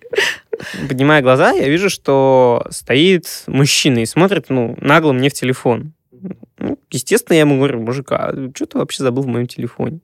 Поднимая 0.88 1.22
глаза, 1.22 1.52
я 1.52 1.70
вижу, 1.70 1.90
что 1.90 2.66
стоит 2.70 3.44
мужчина 3.48 4.00
и 4.00 4.06
смотрит, 4.06 4.46
ну, 4.50 4.76
нагло 4.82 5.14
мне 5.14 5.30
в 5.30 5.34
телефон. 5.34 5.94
Ну, 6.58 6.78
естественно, 6.92 7.36
я 7.36 7.42
ему 7.42 7.58
говорю, 7.58 7.80
мужик, 7.80 8.12
а 8.12 8.34
что 8.54 8.66
ты 8.66 8.78
вообще 8.78 9.04
забыл 9.04 9.24
в 9.24 9.28
моем 9.28 9.48
телефоне? 9.48 10.00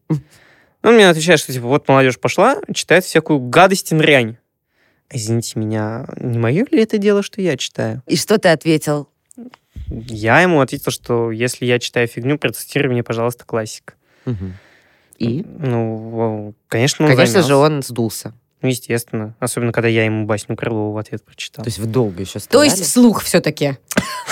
Он 0.83 0.93
мне 0.95 1.09
отвечает, 1.09 1.39
что 1.39 1.51
типа, 1.51 1.67
вот 1.67 1.87
молодежь 1.87 2.19
пошла, 2.19 2.57
читает 2.73 3.03
всякую 3.03 3.39
гадость 3.39 3.91
и 3.91 3.95
дрянь. 3.95 4.37
Извините 5.11 5.59
меня, 5.59 6.05
не 6.17 6.37
мое 6.37 6.65
ли 6.71 6.81
это 6.81 6.97
дело, 6.97 7.21
что 7.23 7.41
я 7.41 7.57
читаю? 7.57 8.01
И 8.07 8.15
что 8.17 8.37
ты 8.37 8.49
ответил? 8.49 9.07
Я 9.87 10.41
ему 10.41 10.61
ответил, 10.61 10.91
что 10.91 11.31
если 11.31 11.65
я 11.65 11.79
читаю 11.79 12.07
фигню, 12.07 12.37
процитируй 12.37 12.91
мне, 12.91 13.03
пожалуйста, 13.03 13.45
классик. 13.45 13.95
И? 15.17 15.45
Ну, 15.59 16.53
конечно, 16.67 17.05
он 17.05 17.15
Конечно 17.15 17.41
же, 17.41 17.47
замялся. 17.47 17.75
он 17.75 17.83
сдулся. 17.83 18.33
Ну, 18.61 18.69
естественно. 18.69 19.35
Особенно, 19.39 19.71
когда 19.71 19.87
я 19.87 20.05
ему 20.05 20.25
басню 20.25 20.55
Крылову 20.57 20.91
в 20.91 20.97
ответ 20.97 21.23
прочитал. 21.23 21.63
То 21.63 21.67
есть 21.69 21.77
вы 21.77 21.85
долго 21.85 22.21
еще 22.21 22.33
То 22.33 22.39
стояли? 22.39 22.69
есть 22.69 22.83
вслух 22.83 23.21
все-таки. 23.21 23.77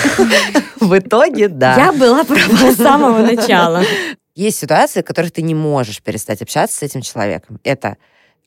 в 0.79 0.97
итоге, 0.97 1.47
да. 1.49 1.75
Я 1.77 1.93
была 1.93 2.23
права 2.23 2.71
с 2.71 2.77
самого 2.77 3.19
начала. 3.19 3.83
Есть 4.35 4.57
ситуации, 4.57 5.01
в 5.01 5.05
которых 5.05 5.31
ты 5.31 5.43
не 5.43 5.53
можешь 5.53 6.01
перестать 6.01 6.41
общаться 6.41 6.79
с 6.79 6.81
этим 6.81 7.01
человеком. 7.01 7.59
Это 7.63 7.97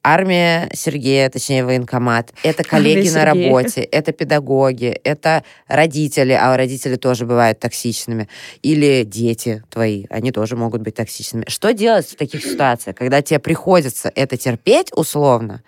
армия 0.06 0.70
Сергея, 0.72 1.28
точнее 1.28 1.64
военкомат, 1.64 2.32
это 2.44 2.62
коллеги 2.62 3.08
на 3.10 3.24
работе, 3.24 3.80
это 3.80 4.12
педагоги, 4.12 5.00
это 5.02 5.42
родители, 5.66 6.32
а 6.32 6.56
родители 6.56 6.94
тоже 6.94 7.26
бывают 7.26 7.58
токсичными, 7.58 8.28
или 8.62 9.02
дети 9.02 9.64
твои, 9.68 10.06
они 10.08 10.30
тоже 10.30 10.54
могут 10.56 10.82
быть 10.82 10.94
токсичными. 10.94 11.44
Что 11.48 11.72
делать 11.72 12.06
в 12.06 12.14
таких 12.14 12.44
ситуациях, 12.44 12.94
когда 12.94 13.20
тебе 13.20 13.40
приходится 13.40 14.12
это 14.14 14.36
терпеть 14.36 14.92
условно, 14.94 15.62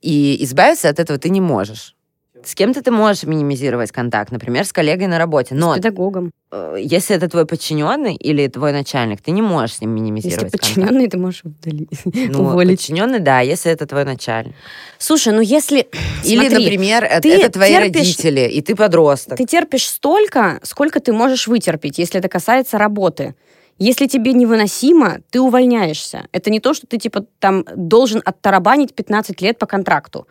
и 0.00 0.36
избавиться 0.44 0.88
от 0.88 1.00
этого 1.00 1.18
ты 1.18 1.28
не 1.28 1.40
можешь? 1.40 1.96
С 2.44 2.54
кем-то 2.54 2.82
ты 2.82 2.90
можешь 2.90 3.24
минимизировать 3.24 3.92
контакт, 3.92 4.32
например, 4.32 4.64
с 4.64 4.72
коллегой 4.72 5.06
на 5.06 5.18
работе, 5.18 5.54
но 5.54 5.72
С 5.74 5.76
педагогом. 5.76 6.32
э, 6.50 6.76
если 6.80 7.14
это 7.16 7.28
твой 7.28 7.44
подчиненный 7.46 8.14
или 8.14 8.46
твой 8.48 8.72
начальник, 8.72 9.20
ты 9.20 9.30
не 9.30 9.42
можешь 9.42 9.76
с 9.76 9.80
ним 9.80 9.94
Если 9.94 10.02
минимизировать 10.02 10.52
контакт. 10.52 10.74
подчиненный, 10.74 11.08
ты 11.08 11.18
можешь 11.18 11.42
удалить. 11.44 11.90
Ну, 12.04 12.40
уволить. 12.42 12.78
подчиненный, 12.78 13.18
да, 13.20 13.40
если 13.40 13.70
это 13.70 13.86
твой 13.86 14.04
начальник. 14.04 14.54
Слушай, 14.98 15.32
ну 15.34 15.40
если... 15.40 15.86
Или, 16.24 16.48
Смотри, 16.48 16.64
например, 16.64 17.04
э- 17.04 17.20
ты 17.20 17.32
это 17.34 17.52
твои 17.52 17.70
терпишь- 17.72 17.96
родители, 17.96 18.40
и 18.48 18.62
ты 18.62 18.74
подросток. 18.74 19.36
Ты 19.36 19.44
терпишь 19.44 19.86
столько, 19.88 20.60
сколько 20.62 21.00
ты 21.00 21.12
можешь 21.12 21.46
вытерпеть, 21.46 21.98
если 21.98 22.18
это 22.20 22.28
касается 22.28 22.78
работы. 22.78 23.34
Если 23.78 24.06
тебе 24.06 24.34
невыносимо, 24.34 25.20
ты 25.30 25.40
увольняешься. 25.40 26.26
Это 26.32 26.50
не 26.50 26.60
то, 26.60 26.74
что 26.74 26.86
ты 26.86 26.98
типа 26.98 27.24
там 27.38 27.64
должен 27.74 28.20
оттарабанить 28.24 28.94
15 28.94 29.40
лет 29.40 29.58
по 29.58 29.64
контракту. 29.66 30.26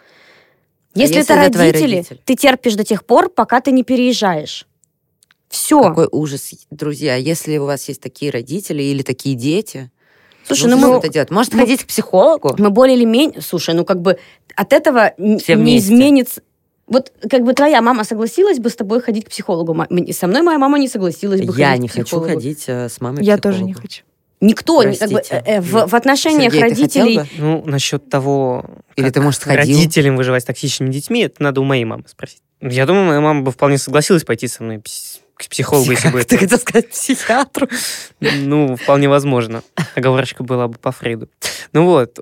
Если, 0.99 1.15
А 1.15 1.17
если 1.19 1.33
это 1.35 1.41
это 1.43 1.53
твои 1.53 1.67
родители, 1.71 1.95
родители? 1.97 2.19
ты 2.25 2.35
терпишь 2.35 2.75
до 2.75 2.83
тех 2.83 3.05
пор, 3.05 3.29
пока 3.29 3.61
ты 3.61 3.71
не 3.71 3.83
переезжаешь. 3.83 4.67
Все. 5.49 5.81
Какой 5.81 6.07
ужас, 6.11 6.51
друзья. 6.69 7.15
Если 7.15 7.57
у 7.57 7.65
вас 7.65 7.87
есть 7.89 8.01
такие 8.01 8.31
родители 8.31 8.83
или 8.83 9.01
такие 9.01 9.35
дети, 9.35 9.89
Слушай, 10.45 10.69
нужно 10.69 10.87
ну 10.87 10.93
мы, 10.93 10.99
это 10.99 11.09
делать. 11.09 11.31
Может, 11.31 11.53
мы- 11.53 11.61
ходить 11.61 11.83
к 11.83 11.87
психологу? 11.87 12.55
мы 12.57 12.69
более 12.69 12.95
или 12.97 13.05
менее... 13.05 13.41
Слушай, 13.41 13.75
ну 13.75 13.85
как 13.85 14.01
бы 14.01 14.17
от 14.55 14.73
этого 14.73 15.13
Все 15.17 15.55
не 15.55 15.61
вместе. 15.61 15.77
изменится... 15.87 16.41
Вот 16.87 17.11
как 17.29 17.43
бы 17.43 17.53
твоя 17.53 17.81
мама 17.83 18.03
согласилась 18.03 18.57
бы 18.57 18.69
с 18.71 18.75
тобой 18.75 18.99
ходить 19.01 19.25
к 19.25 19.29
психологу. 19.29 19.75
Со 20.11 20.25
мной 20.27 20.41
моя 20.41 20.57
мама 20.57 20.79
не 20.79 20.87
согласилась 20.87 21.41
бы 21.41 21.53
Я 21.55 21.67
ходить 21.69 21.81
не 21.83 21.87
к 21.87 21.91
хочу 21.91 22.03
психологу. 22.05 22.29
ходить 22.33 22.63
э, 22.67 22.89
с 22.89 22.99
мамой 22.99 23.17
к 23.19 23.21
Я 23.27 23.37
тоже 23.37 23.63
не 23.63 23.73
психологу. 23.73 23.81
хочу. 23.81 24.03
Никто, 24.41 24.83
не- 24.83 24.95
как 24.95 25.11
бы, 25.11 25.21
э, 25.29 25.41
э, 25.45 25.61
в, 25.61 25.87
в 25.87 25.95
отношениях 25.95 26.53
Сергей, 26.53 26.69
ты 26.75 26.81
хотел 26.81 27.03
родителей... 27.03 27.17
бы? 27.17 27.27
Ну, 27.37 27.63
насчет 27.65 28.09
того, 28.09 28.65
Или 28.95 29.05
как 29.05 29.13
ты, 29.15 29.21
может, 29.21 29.41
сходил? 29.41 29.59
родителям 29.59 30.15
выживать 30.15 30.43
с 30.43 30.45
токсичными 30.45 30.91
детьми, 30.91 31.23
это 31.23 31.43
надо 31.43 31.59
у 31.59 31.65
моей 31.65 31.83
мамы 31.83 32.03
спросить. 32.07 32.41
Я 32.61 32.85
думаю, 32.85 33.05
моя 33.05 33.21
мама 33.21 33.41
бы 33.41 33.51
вполне 33.51 33.77
согласилась 33.77 34.23
пойти 34.23 34.47
со 34.47 34.63
мной 34.63 34.81
к 35.35 35.47
психологу, 35.49 35.91
если 35.91 36.09
бы 36.09 36.23
Ты 36.23 36.35
это... 36.35 36.45
хотел 36.45 36.59
сказать 36.59 36.89
психиатру? 36.89 37.67
Ну, 38.19 38.75
вполне 38.75 39.07
возможно. 39.07 39.63
Оговорочка 39.95 40.43
была 40.43 40.67
бы 40.67 40.77
по 40.77 40.91
Фрейду. 40.91 41.29
Ну 41.71 41.85
вот. 41.85 42.19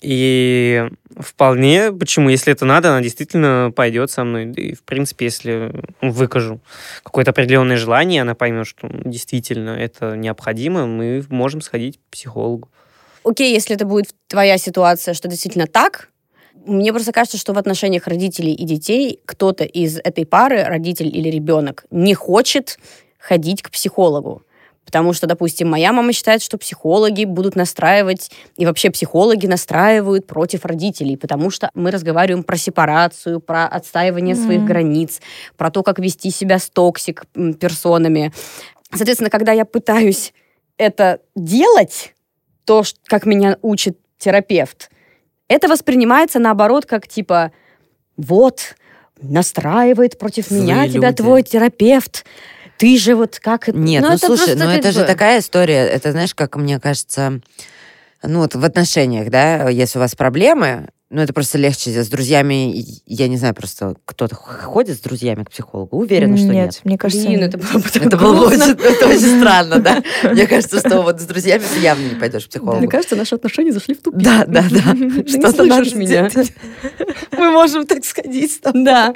И 0.00 0.88
вполне, 1.18 1.92
почему, 1.92 2.28
если 2.28 2.52
это 2.52 2.64
надо, 2.64 2.90
она 2.90 3.00
действительно 3.00 3.72
пойдет 3.74 4.10
со 4.10 4.24
мной. 4.24 4.52
И, 4.52 4.74
в 4.74 4.82
принципе, 4.82 5.26
если 5.26 5.72
выкажу 6.00 6.60
какое-то 7.02 7.30
определенное 7.30 7.76
желание, 7.76 8.22
она 8.22 8.34
поймет, 8.34 8.66
что 8.66 8.88
ну, 8.88 9.10
действительно 9.10 9.70
это 9.70 10.16
необходимо, 10.16 10.86
мы 10.86 11.24
можем 11.30 11.60
сходить 11.60 11.98
к 11.98 12.12
психологу. 12.12 12.68
Окей, 13.24 13.52
если 13.54 13.74
это 13.74 13.86
будет 13.86 14.14
твоя 14.26 14.58
ситуация, 14.58 15.14
что 15.14 15.28
действительно 15.28 15.66
так, 15.66 16.10
мне 16.66 16.92
просто 16.92 17.12
кажется, 17.12 17.38
что 17.38 17.52
в 17.52 17.58
отношениях 17.58 18.06
родителей 18.06 18.52
и 18.52 18.64
детей 18.64 19.20
кто-то 19.24 19.64
из 19.64 19.98
этой 19.98 20.26
пары, 20.26 20.62
родитель 20.64 21.08
или 21.08 21.28
ребенок, 21.28 21.84
не 21.90 22.14
хочет 22.14 22.78
ходить 23.18 23.62
к 23.62 23.70
психологу. 23.70 24.42
Потому 24.84 25.12
что, 25.12 25.26
допустим, 25.26 25.68
моя 25.70 25.92
мама 25.92 26.12
считает, 26.12 26.42
что 26.42 26.58
психологи 26.58 27.24
будут 27.24 27.56
настраивать, 27.56 28.30
и 28.56 28.66
вообще 28.66 28.90
психологи 28.90 29.46
настраивают 29.46 30.26
против 30.26 30.64
родителей, 30.64 31.16
потому 31.16 31.50
что 31.50 31.70
мы 31.74 31.90
разговариваем 31.90 32.44
про 32.44 32.56
сепарацию, 32.56 33.40
про 33.40 33.66
отстаивание 33.66 34.36
своих 34.36 34.60
Мгм. 34.60 34.66
границ, 34.68 35.20
про 35.56 35.70
то, 35.70 35.82
как 35.82 35.98
вести 35.98 36.30
себя 36.30 36.58
с 36.58 36.68
toxic 36.68 37.24
м, 37.34 37.54
персонами. 37.54 38.32
Соответственно, 38.92 39.30
когда 39.30 39.52
я 39.52 39.64
пытаюсь 39.64 40.32
это 40.76 41.20
делать, 41.34 42.14
то, 42.64 42.82
как 43.06 43.26
меня 43.26 43.58
учит 43.62 43.98
терапевт, 44.18 44.90
это 45.48 45.68
воспринимается 45.68 46.38
наоборот 46.38 46.86
как 46.86 47.06
типа 47.08 47.52
вот 48.16 48.74
настраивает 49.20 50.18
против 50.18 50.48
Злые 50.48 50.62
меня 50.62 50.88
тебя 50.88 51.08
люди. 51.08 51.16
твой 51.16 51.42
терапевт. 51.42 52.24
Ты 52.78 52.98
же 52.98 53.14
вот 53.14 53.38
как... 53.40 53.68
Нет, 53.68 54.02
ну, 54.02 54.12
это 54.12 54.26
слушай, 54.26 54.54
ну 54.56 54.68
это 54.68 54.92
же 54.92 55.00
бы- 55.00 55.06
такая 55.06 55.40
история, 55.40 55.86
это 55.86 56.12
знаешь, 56.12 56.34
как 56.34 56.56
мне 56.56 56.80
кажется, 56.80 57.40
ну 58.22 58.40
вот 58.40 58.54
в 58.54 58.64
отношениях, 58.64 59.30
да, 59.30 59.68
если 59.68 59.98
у 59.98 60.00
вас 60.00 60.14
проблемы, 60.14 60.88
ну 61.14 61.22
это 61.22 61.32
просто 61.32 61.58
легче 61.58 62.02
с 62.02 62.08
друзьями, 62.08 62.84
я 63.06 63.28
не 63.28 63.36
знаю, 63.36 63.54
просто 63.54 63.94
кто-то 64.04 64.34
ходит 64.34 64.96
с 64.96 65.00
друзьями 65.00 65.44
к 65.44 65.50
психологу, 65.50 65.96
уверена, 65.96 66.36
что 66.36 66.48
нет. 66.48 66.80
мне 66.82 66.98
кажется, 66.98 67.24
Блин, 67.26 67.40
нет. 67.40 67.54
это 67.54 67.58
было 67.58 67.80
бы 67.80 67.88
так 67.88 68.06
Это 68.06 68.16
было 68.16 68.34
бы 68.34 68.46
очень, 68.46 68.72
это 68.72 69.06
очень 69.06 69.38
странно, 69.40 69.78
да? 69.78 70.02
Мне 70.24 70.46
кажется, 70.48 70.80
что 70.80 71.02
вот 71.02 71.20
с 71.20 71.24
друзьями 71.24 71.62
ты 71.72 71.80
явно 71.80 72.02
не 72.08 72.16
пойдешь 72.16 72.46
к 72.46 72.48
психологу. 72.48 72.78
Мне 72.78 72.88
кажется, 72.88 73.14
наши 73.14 73.36
отношения 73.36 73.72
зашли 73.72 73.94
в 73.94 74.02
тупик. 74.02 74.20
Да, 74.20 74.44
да, 74.46 74.64
да. 74.68 74.92
Ты 75.22 75.28
Что-то 75.28 75.64
надо 75.64 75.84
слышишь 75.84 75.94
меня. 75.94 76.28
Мы 77.32 77.50
можем 77.52 77.86
так 77.86 78.04
сходить 78.04 78.60
тобой. 78.60 78.84
Да. 78.84 79.14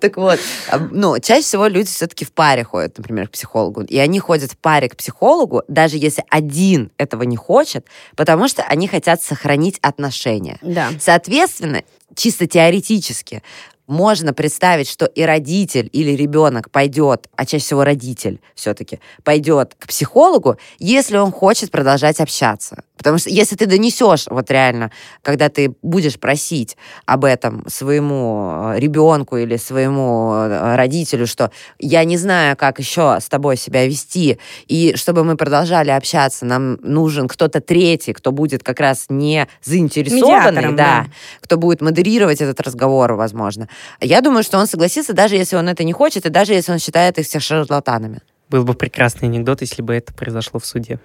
Так 0.00 0.16
вот, 0.16 0.38
а, 0.70 0.78
ну, 0.78 1.18
чаще 1.18 1.42
всего 1.42 1.66
люди 1.66 1.88
все-таки 1.88 2.24
в 2.24 2.32
паре 2.32 2.64
ходят, 2.64 2.96
например, 2.98 3.28
к 3.28 3.32
психологу. 3.32 3.82
И 3.82 3.98
они 3.98 4.18
ходят 4.20 4.52
в 4.52 4.56
паре 4.56 4.88
к 4.88 4.96
психологу, 4.96 5.62
даже 5.68 5.96
если 5.96 6.24
один 6.30 6.90
этого 6.96 7.24
не 7.24 7.36
хочет, 7.36 7.86
потому 8.16 8.48
что 8.48 8.62
они 8.62 8.86
хотят 8.86 9.22
сохранить 9.22 9.78
отношения. 9.82 10.58
Да. 10.62 10.90
Соответственно, 11.24 11.82
чисто 12.14 12.46
теоретически, 12.46 13.42
можно 13.86 14.32
представить, 14.32 14.88
что 14.88 15.04
и 15.06 15.22
родитель 15.22 15.90
или 15.92 16.12
ребенок 16.12 16.70
пойдет, 16.70 17.28
а 17.36 17.44
чаще 17.44 17.64
всего 17.64 17.84
родитель 17.84 18.40
все-таки 18.54 19.00
пойдет 19.24 19.74
к 19.78 19.86
психологу, 19.86 20.56
если 20.78 21.18
он 21.18 21.32
хочет 21.32 21.70
продолжать 21.70 22.20
общаться. 22.20 22.82
Потому 22.96 23.18
что 23.18 23.28
если 23.28 23.56
ты 23.56 23.66
донесешь, 23.66 24.26
вот 24.28 24.50
реально, 24.50 24.90
когда 25.22 25.48
ты 25.48 25.74
будешь 25.82 26.18
просить 26.18 26.76
об 27.06 27.24
этом 27.24 27.64
своему 27.68 28.72
э, 28.74 28.78
ребенку 28.78 29.36
или 29.36 29.56
своему 29.56 30.32
э, 30.34 30.76
родителю, 30.76 31.26
что 31.26 31.50
я 31.80 32.04
не 32.04 32.16
знаю, 32.16 32.56
как 32.56 32.78
еще 32.78 33.18
с 33.20 33.28
тобой 33.28 33.56
себя 33.56 33.86
вести, 33.86 34.38
и 34.68 34.94
чтобы 34.96 35.24
мы 35.24 35.36
продолжали 35.36 35.90
общаться, 35.90 36.46
нам 36.46 36.74
нужен 36.82 37.26
кто-то 37.26 37.60
третий, 37.60 38.12
кто 38.12 38.30
будет 38.30 38.62
как 38.62 38.78
раз 38.78 39.06
не 39.08 39.48
заинтересованный, 39.62 40.24
Медиатором, 40.24 40.76
да, 40.76 41.04
да. 41.04 41.10
кто 41.40 41.56
будет 41.56 41.80
модерировать 41.80 42.40
этот 42.40 42.60
разговор, 42.60 43.14
возможно. 43.14 43.68
Я 44.00 44.20
думаю, 44.20 44.44
что 44.44 44.58
он 44.58 44.68
согласится, 44.68 45.12
даже 45.12 45.34
если 45.34 45.56
он 45.56 45.68
это 45.68 45.82
не 45.82 45.92
хочет, 45.92 46.26
и 46.26 46.30
даже 46.30 46.52
если 46.52 46.70
он 46.70 46.78
считает 46.78 47.18
их 47.18 47.26
всех 47.26 47.42
шарлатанами. 47.42 48.20
Был 48.50 48.62
бы 48.62 48.74
прекрасный 48.74 49.28
анекдот, 49.28 49.62
если 49.62 49.82
бы 49.82 49.94
это 49.94 50.12
произошло 50.12 50.60
в 50.60 50.66
суде. 50.66 51.00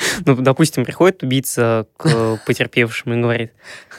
Ну, 0.26 0.36
допустим, 0.36 0.84
приходит 0.84 1.22
убийца 1.22 1.86
к 1.96 2.40
потерпевшему 2.46 3.16
и 3.16 3.20
говорит, 3.20 3.52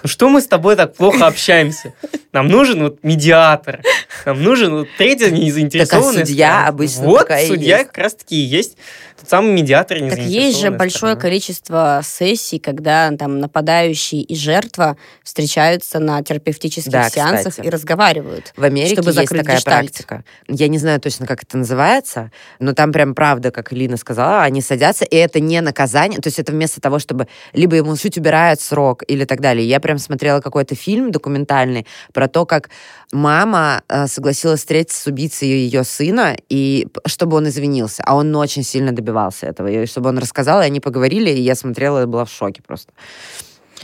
ну 0.04 0.10
что 0.10 0.30
мы 0.30 0.42
с 0.42 0.48
тобой 0.48 0.76
так 0.76 0.96
плохо 0.96 1.28
общаемся? 1.28 1.94
Нам 2.32 2.48
нужен 2.48 2.82
вот 2.82 3.04
медиатор, 3.04 3.82
нам 4.26 4.42
нужен 4.42 4.72
вот 4.72 4.88
третья 4.98 5.30
незаинтересованная 5.30 6.14
Так, 6.14 6.22
а 6.22 6.26
судья 6.26 6.48
сторона». 6.48 6.68
обычно 6.68 7.04
Вот, 7.04 7.28
судья 7.48 7.78
есть. 7.78 7.88
как 7.88 7.98
раз-таки 7.98 8.36
и 8.36 8.46
есть 8.46 8.78
тот 9.22 9.30
самый 9.30 9.54
медиатор 9.54 9.98
Так 10.00 10.06
незаинтересованная 10.08 10.48
есть 10.48 10.60
же 10.60 10.72
большое 10.72 10.98
сторона. 11.14 11.16
количество 11.22 12.02
сессий, 12.04 12.60
когда 12.60 13.10
там 13.18 13.40
нападающий 13.40 14.22
и 14.22 14.36
жертва 14.36 14.98
встречаются 15.24 16.00
на 16.00 16.22
терапевтических 16.24 16.92
Да, 16.92 17.10
сеансах 17.10 17.52
кстати. 17.54 17.68
и 17.68 17.70
разговаривают. 17.70 18.54
В 18.58 18.64
Америке 18.64 18.96
Чтобы 19.02 19.12
есть 19.12 19.30
такая 19.30 19.56
гештальт. 19.58 19.92
практика. 19.92 20.24
Я 20.50 20.68
не 20.68 20.78
знаю 20.80 21.00
точно, 21.00 21.28
как 21.28 21.44
это 21.44 21.58
называется, 21.58 22.32
но 22.60 22.74
там 22.74 22.92
прям 22.92 23.14
правда, 23.16 23.52
как 23.52 23.72
Лина 23.72 23.96
сказала, 23.98 24.42
они 24.44 24.62
садятся, 24.62 25.06
и 25.06 25.16
это 25.16 25.40
не 25.40 25.62
наказание, 25.62 26.20
то 26.20 26.28
есть 26.28 26.40
это 26.40 26.52
вместо 26.52 26.82
того, 26.82 26.98
чтобы 27.00 27.28
либо 27.54 27.76
ему 27.76 27.96
чуть 27.96 28.18
убирают 28.18 28.60
срок 28.60 29.04
или 29.08 29.26
так 29.26 29.40
далее. 29.40 29.68
Я 29.68 29.80
прям 29.80 30.00
смотрела 30.00 30.42
какой-то 30.42 30.76
фильм 30.76 31.12
документальный 31.12 31.86
про 32.14 32.28
то, 32.28 32.46
как 32.46 32.70
мама 33.12 33.84
э, 33.88 34.08
согласилась 34.08 34.62
встретиться 34.62 35.02
с 35.04 35.08
убийцей 35.08 35.48
ее 35.50 35.84
сына, 35.84 36.36
и 36.50 36.88
чтобы 37.06 37.38
он 37.38 37.48
извинился, 37.48 38.02
а 38.06 38.16
он 38.16 38.36
очень 38.36 38.64
сильно 38.64 38.92
добивался 38.92 39.11
этого, 39.44 39.68
и 39.68 39.86
чтобы 39.86 40.10
он 40.10 40.18
рассказал, 40.18 40.62
и 40.62 40.66
они 40.66 40.80
поговорили, 40.80 41.30
и 41.30 41.42
я 41.42 41.56
смотрела 41.56 42.04
и 42.04 42.06
была 42.06 42.26
в 42.26 42.32
шоке 42.32 42.62
просто. 42.62 42.92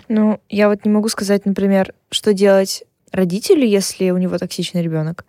Ну, 0.07 0.39
я 0.49 0.69
вот 0.69 0.85
не 0.85 0.91
могу 0.91 1.09
сказать, 1.09 1.45
например, 1.45 1.93
что 2.11 2.33
делать 2.33 2.83
родителю, 3.11 3.65
если 3.65 4.09
у 4.11 4.17
него 4.17 4.37
токсичный 4.37 4.81
ребенок. 4.81 5.25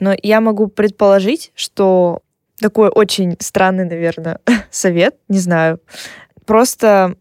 Но 0.00 0.14
я 0.22 0.40
могу 0.40 0.66
предположить, 0.68 1.52
что 1.54 2.22
такой 2.60 2.88
очень 2.88 3.36
странный, 3.40 3.84
наверное, 3.84 4.38
совет, 4.70 5.16
не 5.28 5.38
знаю. 5.38 5.80
Просто 6.46 7.16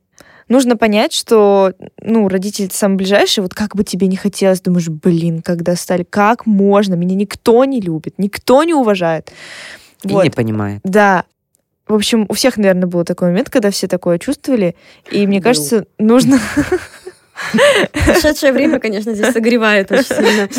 нужно 0.48 0.78
понять, 0.78 1.14
что, 1.14 1.74
ну, 2.02 2.28
родители 2.28 2.70
самые 2.72 2.98
ближайшие, 2.98 3.44
вот 3.44 3.54
как 3.54 3.76
бы 3.76 3.84
тебе 3.84 4.08
не 4.08 4.18
хотелось, 4.18 4.62
думаешь, 4.62 4.90
блин, 4.90 5.42
когда 5.42 5.76
стали, 5.76 6.04
как 6.04 6.46
можно, 6.46 6.96
меня 6.96 7.16
никто 7.16 7.64
не 7.66 7.82
любит, 7.82 8.16
никто 8.18 8.64
не 8.64 8.74
уважает. 8.74 9.32
И 10.04 10.10
Вот. 10.10 10.24
не 10.24 10.30
понимает. 10.30 10.82
Да. 10.84 11.26
В 11.94 11.96
общем, 11.96 12.26
у 12.28 12.34
всех, 12.34 12.58
наверное, 12.58 12.88
был 12.88 13.04
такой 13.04 13.28
момент, 13.28 13.52
когда 13.52 13.70
все 13.70 13.88
такое 13.88 14.18
чувствовали. 14.18 14.76
И 15.12 15.28
мне 15.28 15.38
Был. 15.38 15.44
кажется, 15.44 15.86
нужно... 16.00 16.40
Прошедшее 17.94 18.52
время, 18.52 18.80
конечно, 18.80 19.14
здесь 19.14 19.32
согревает 19.32 19.92
очень 19.92 20.06
сильно. 20.06 20.50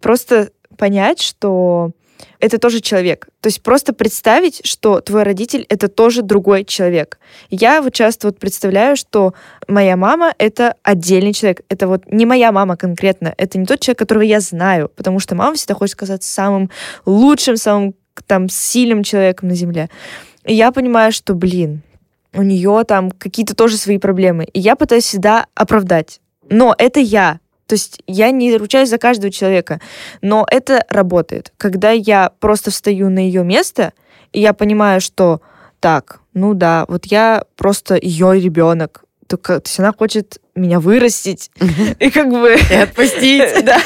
просто 0.00 0.50
понять, 0.76 1.20
что 1.22 1.92
это 2.40 2.58
тоже 2.58 2.80
человек. 2.80 3.28
То 3.40 3.46
есть 3.46 3.62
просто 3.62 3.92
представить, 3.92 4.60
что 4.66 5.00
твой 5.00 5.22
родитель— 5.22 5.66
это 5.68 5.86
тоже 5.86 6.22
другой 6.22 6.64
человек. 6.64 7.20
Я 7.48 7.80
вот 7.80 7.94
часто 7.94 8.26
вот 8.26 8.40
представляю, 8.40 8.96
что 8.96 9.34
моя 9.68 9.96
мама— 9.96 10.34
это 10.38 10.74
отдельный 10.82 11.32
человек. 11.32 11.60
Это 11.68 11.86
вот 11.86 12.06
не 12.10 12.26
моя 12.26 12.50
мама 12.50 12.76
конкретно. 12.76 13.34
Это 13.36 13.56
не 13.56 13.66
тот 13.66 13.78
человек, 13.78 14.00
которого 14.00 14.22
я 14.22 14.40
знаю. 14.40 14.90
Потому 14.96 15.20
что 15.20 15.36
мама 15.36 15.54
всегда 15.54 15.74
хочет 15.74 15.94
казаться 15.94 16.28
самым 16.28 16.70
лучшим, 17.06 17.56
самым 17.56 17.94
там 18.26 18.48
сильным 18.48 19.02
человеком 19.02 19.48
на 19.48 19.54
земле. 19.54 19.88
И 20.44 20.54
я 20.54 20.72
понимаю, 20.72 21.12
что, 21.12 21.34
блин, 21.34 21.82
у 22.32 22.42
нее 22.42 22.84
там 22.86 23.10
какие-то 23.10 23.54
тоже 23.54 23.76
свои 23.76 23.98
проблемы. 23.98 24.44
И 24.44 24.60
я 24.60 24.76
пытаюсь 24.76 25.04
всегда 25.04 25.46
оправдать. 25.54 26.20
Но 26.48 26.74
это 26.78 27.00
я. 27.00 27.40
То 27.66 27.74
есть 27.74 28.02
я 28.06 28.30
не 28.30 28.56
ручаюсь 28.56 28.88
за 28.88 28.98
каждого 28.98 29.30
человека. 29.30 29.80
Но 30.22 30.46
это 30.50 30.84
работает. 30.88 31.52
Когда 31.56 31.90
я 31.90 32.32
просто 32.40 32.70
встаю 32.70 33.10
на 33.10 33.20
ее 33.20 33.44
место, 33.44 33.92
и 34.32 34.40
я 34.40 34.52
понимаю, 34.52 35.00
что 35.00 35.40
так, 35.80 36.20
ну 36.34 36.54
да, 36.54 36.84
вот 36.88 37.06
я 37.06 37.44
просто 37.56 37.98
ее 38.00 38.38
ребенок. 38.40 39.04
Только, 39.30 39.60
то 39.60 39.68
есть 39.68 39.78
она 39.78 39.92
хочет 39.96 40.40
меня 40.56 40.80
вырастить. 40.80 41.52
И 42.00 42.10
как 42.10 42.28
бы... 42.30 42.56
И 42.70 42.74
отпустить. 42.74 43.44
Да, 43.64 43.78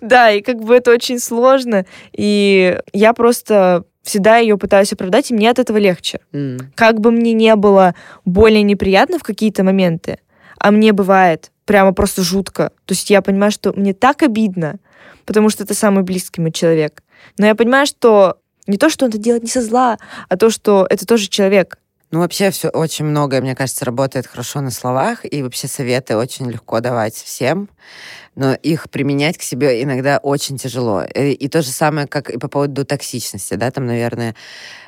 да, 0.00 0.32
и 0.32 0.42
как 0.42 0.64
бы 0.64 0.74
это 0.74 0.90
очень 0.90 1.20
сложно. 1.20 1.86
И 2.12 2.76
я 2.92 3.12
просто 3.12 3.84
всегда 4.02 4.38
ее 4.38 4.58
пытаюсь 4.58 4.92
оправдать, 4.92 5.30
и 5.30 5.34
мне 5.34 5.48
от 5.48 5.60
этого 5.60 5.76
легче 5.76 6.18
М. 6.32 6.72
как 6.74 6.98
бы 6.98 7.12
мне 7.12 7.32
не 7.34 7.54
было 7.54 7.94
более 8.24 8.62
неприятно 8.62 9.20
в 9.20 9.22
какие-то 9.22 9.62
моменты, 9.62 10.18
а 10.58 10.72
мне 10.72 10.92
бывает 10.92 11.52
прямо 11.66 11.92
просто 11.92 12.22
жутко. 12.22 12.72
То 12.86 12.92
есть 12.94 13.10
я 13.10 13.22
понимаю, 13.22 13.52
что 13.52 13.72
мне 13.76 13.94
так 13.94 14.24
обидно, 14.24 14.80
потому 15.24 15.50
что 15.50 15.62
это 15.62 15.74
самый 15.74 16.02
близкий 16.02 16.40
мой 16.40 16.50
человек. 16.50 17.04
Но 17.38 17.46
я 17.46 17.54
понимаю, 17.54 17.86
что 17.86 18.38
не 18.66 18.76
то, 18.76 18.90
что 18.90 19.04
он 19.04 19.10
это 19.10 19.18
делает 19.18 19.44
не 19.44 19.50
со 19.50 19.62
зла, 19.62 19.98
а 20.28 20.36
то, 20.36 20.50
что 20.50 20.84
это 20.90 21.06
тоже 21.06 21.28
человек. 21.28 21.78
Ну, 22.12 22.18
вообще, 22.18 22.50
все 22.50 22.68
очень 22.70 23.04
многое, 23.04 23.40
мне 23.40 23.54
кажется, 23.54 23.84
работает 23.84 24.26
хорошо 24.26 24.60
на 24.60 24.72
словах, 24.72 25.20
и 25.30 25.44
вообще 25.44 25.68
советы 25.68 26.16
очень 26.16 26.50
легко 26.50 26.80
давать 26.80 27.14
всем, 27.14 27.68
но 28.34 28.52
их 28.54 28.90
применять 28.90 29.38
к 29.38 29.42
себе 29.42 29.80
иногда 29.80 30.18
очень 30.18 30.58
тяжело. 30.58 31.04
И, 31.04 31.30
и 31.30 31.48
то 31.48 31.62
же 31.62 31.70
самое, 31.70 32.08
как 32.08 32.30
и 32.30 32.38
по 32.38 32.48
поводу 32.48 32.84
токсичности, 32.84 33.54
да, 33.54 33.70
там, 33.70 33.86
наверное, 33.86 34.34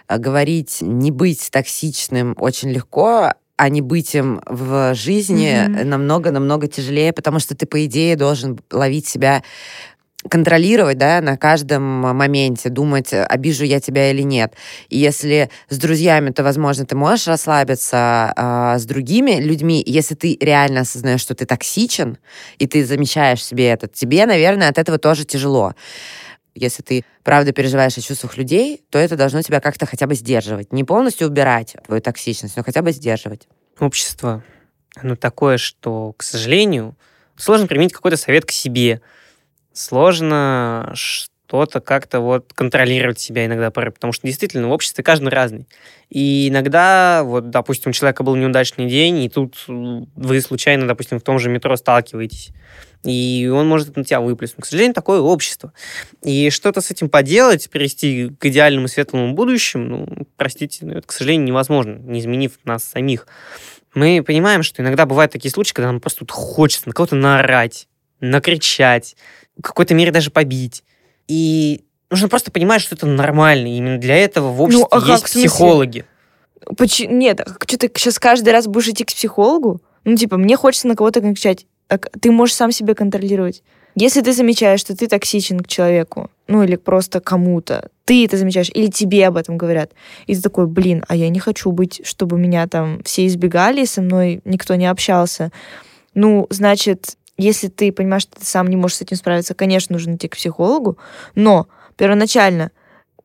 а, 0.09 0.19
говорить, 0.19 0.79
не 0.81 1.13
быть 1.13 1.49
токсичным 1.53 2.35
очень 2.39 2.71
легко, 2.71 3.35
а 3.57 3.69
не 3.69 3.83
быть 3.83 4.17
им 4.17 4.41
в 4.47 4.93
жизни 4.95 5.85
намного-намного 5.85 6.67
тяжелее, 6.67 7.13
потому 7.13 7.39
что 7.39 7.55
ты, 7.55 7.67
по 7.67 7.85
идее, 7.85 8.17
должен 8.17 8.59
ловить 8.73 9.07
себя 9.07 9.45
контролировать, 10.29 10.99
да, 10.99 11.21
на 11.21 11.37
каждом 11.37 11.83
моменте, 11.83 12.69
думать, 12.69 13.13
обижу 13.13 13.65
я 13.65 13.81
тебя 13.81 14.11
или 14.11 14.23
нет. 14.23 14.55
И 14.89 14.99
если 14.99 15.51
с 15.69 15.79
друзьями, 15.79 16.31
то, 16.31 16.43
возможно, 16.43 16.87
ты 16.87 16.95
можешь 16.95 17.27
расслабиться 17.27 18.33
а, 18.37 18.79
с 18.79 18.85
другими 18.85 19.41
людьми, 19.41 19.83
если 19.85 20.15
ты 20.15 20.37
реально 20.41 20.81
осознаешь, 20.81 21.21
что 21.21 21.35
ты 21.35 21.47
токсичен, 21.47 22.19
и 22.59 22.67
ты 22.67 22.85
замечаешь 22.85 23.45
себе 23.45 23.69
это, 23.69 23.89
тебе, 23.89 24.27
наверное, 24.27 24.69
от 24.69 24.79
этого 24.79 24.99
тоже 24.99 25.25
тяжело. 25.25 25.75
Если 26.55 26.83
ты 26.83 27.05
правда 27.25 27.53
переживаешь 27.53 27.97
о 27.97 28.03
чувствах 28.03 28.37
людей, 28.37 28.83
то 28.91 28.99
это 28.99 29.17
должно 29.17 29.41
тебя 29.43 29.61
как-то 29.61 29.87
хотя 29.87 30.07
бы 30.07 30.15
сдерживать. 30.15 30.73
Не 30.73 30.85
полностью 30.85 31.29
убирать 31.29 31.77
твою 31.87 32.03
токсичность, 32.03 32.57
но 32.57 32.63
хотя 32.63 32.83
бы 32.83 32.93
сдерживать. 32.93 33.49
общество, 33.81 34.45
оно 34.97 35.17
такое, 35.17 35.57
что, 35.57 36.13
к 36.17 36.23
сожалению, 36.23 36.95
сложно 37.37 37.67
применить 37.67 37.93
какой-то 37.93 38.17
совет 38.17 38.45
к 38.45 38.51
себе. 38.51 39.01
Сложно 39.73 40.93
что-то 40.95 41.81
как-то 41.81 42.21
вот 42.21 42.53
контролировать 42.55 43.21
себя 43.21 43.47
иногда 43.47 43.71
порой, 43.71 43.91
потому 43.91 44.13
что 44.13 44.27
действительно 44.27 44.69
в 44.69 44.73
обществе 44.73 45.05
каждый 45.05 45.29
разный. 45.29 45.67
И 46.09 46.49
иногда, 46.49 47.23
вот, 47.25 47.51
допустим, 47.51 47.91
у 47.91 47.93
человека 47.93 48.23
был 48.23 48.37
неудачный 48.37 48.87
день, 48.87 49.19
и 49.19 49.29
тут 49.29 49.65
вы 49.67 50.41
случайно, 50.41 50.87
допустим, 50.87 51.19
в 51.19 51.23
том 51.23 51.39
же 51.39 51.49
метро 51.49 51.77
сталкиваетесь, 51.77 52.53
и 53.05 53.51
он 53.53 53.69
может 53.69 53.97
на 53.97 54.05
тебя 54.05 54.21
выплеснуть. 54.21 54.65
К 54.65 54.67
сожалению, 54.67 54.95
такое 54.95 55.21
общество. 55.21 55.73
И 56.23 56.51
что-то 56.51 56.81
с 56.81 56.91
этим 56.91 57.09
поделать, 57.09 57.69
привести 57.71 58.31
к 58.39 58.47
идеальному 58.47 58.89
светлому 58.89 59.35
будущему, 59.35 59.85
ну, 59.85 60.27
простите, 60.37 60.87
но 60.87 60.95
это, 60.95 61.07
к 61.07 61.13
сожалению, 61.13 61.47
невозможно, 61.47 61.95
не 61.95 62.21
изменив 62.21 62.53
нас 62.65 62.85
самих. 62.85 63.27
Мы 63.95 64.23
понимаем, 64.23 64.63
что 64.63 64.81
иногда 64.83 65.05
бывают 65.05 65.33
такие 65.33 65.51
случаи, 65.51 65.75
когда 65.75 65.89
нам 65.89 66.01
просто 66.01 66.25
хочется 66.29 66.89
на 66.89 66.95
кого-то 66.95 67.17
наорать, 67.17 67.89
накричать, 68.23 69.17
в 69.59 69.63
какой-то 69.63 69.95
мере 69.95 70.11
даже 70.11 70.31
побить. 70.31 70.83
И 71.29 71.85
нужно 72.11 72.29
просто 72.29 72.51
понимать, 72.51 72.81
что 72.81 72.95
это 72.95 73.07
нормально. 73.07 73.67
И 73.67 73.77
именно 73.77 73.99
для 73.99 74.17
этого 74.17 74.51
в 74.53 74.63
обществе 74.63 74.87
а 74.91 75.01
как, 75.01 75.09
есть 75.09 75.25
психологи. 75.25 76.05
Поч- 76.77 77.07
Нет, 77.09 77.41
а 77.41 77.47
что 77.67 77.79
ты 77.79 77.91
сейчас 77.95 78.19
каждый 78.19 78.53
раз 78.53 78.67
будешь 78.67 78.89
идти 78.89 79.05
к 79.05 79.09
психологу? 79.09 79.83
Ну, 80.05 80.17
типа, 80.17 80.37
мне 80.37 80.57
хочется 80.57 80.89
на 80.89 80.97
кого-то 80.97 81.21
кричать. 81.21 81.67
А 81.89 81.99
Ты 81.99 82.31
можешь 82.31 82.55
сам 82.55 82.73
себя 82.73 82.95
контролировать. 82.95 83.63
Если 83.95 84.23
ты 84.23 84.33
замечаешь, 84.33 84.81
что 84.81 84.97
ты 84.97 85.07
токсичен 85.07 85.61
к 85.61 85.69
человеку, 85.69 86.31
ну 86.47 86.63
или 86.63 86.77
просто 86.77 87.21
кому-то, 87.21 87.91
ты 88.07 88.25
это 88.25 88.39
замечаешь, 88.39 88.71
или 88.73 88.87
тебе 88.87 89.27
об 89.27 89.37
этом 89.37 89.59
говорят, 89.59 89.93
и 90.27 90.35
ты 90.35 90.41
такой, 90.41 90.67
блин, 90.67 91.05
а 91.09 91.15
я 91.17 91.29
не 91.29 91.39
хочу 91.39 91.71
быть, 91.73 92.01
чтобы 92.05 92.39
меня 92.39 92.67
там 92.69 93.03
все 93.05 93.27
избегали, 93.27 93.85
со 93.85 94.01
мной 94.01 94.41
никто 94.47 94.77
не 94.77 94.87
общался. 94.87 95.53
Ну, 96.15 96.47
значит, 96.49 97.19
если 97.37 97.69
ты 97.69 97.93
понимаешь, 97.93 98.23
что 98.23 98.39
ты 98.39 98.45
сам 98.45 98.69
не 98.69 98.77
можешь 98.77 98.99
с 98.99 99.03
этим 99.03 99.17
справиться, 99.17 99.55
конечно, 99.55 99.95
нужно 99.95 100.15
идти 100.15 100.29
к 100.29 100.37
психологу, 100.37 100.99
но 101.35 101.69
первоначально 101.97 102.71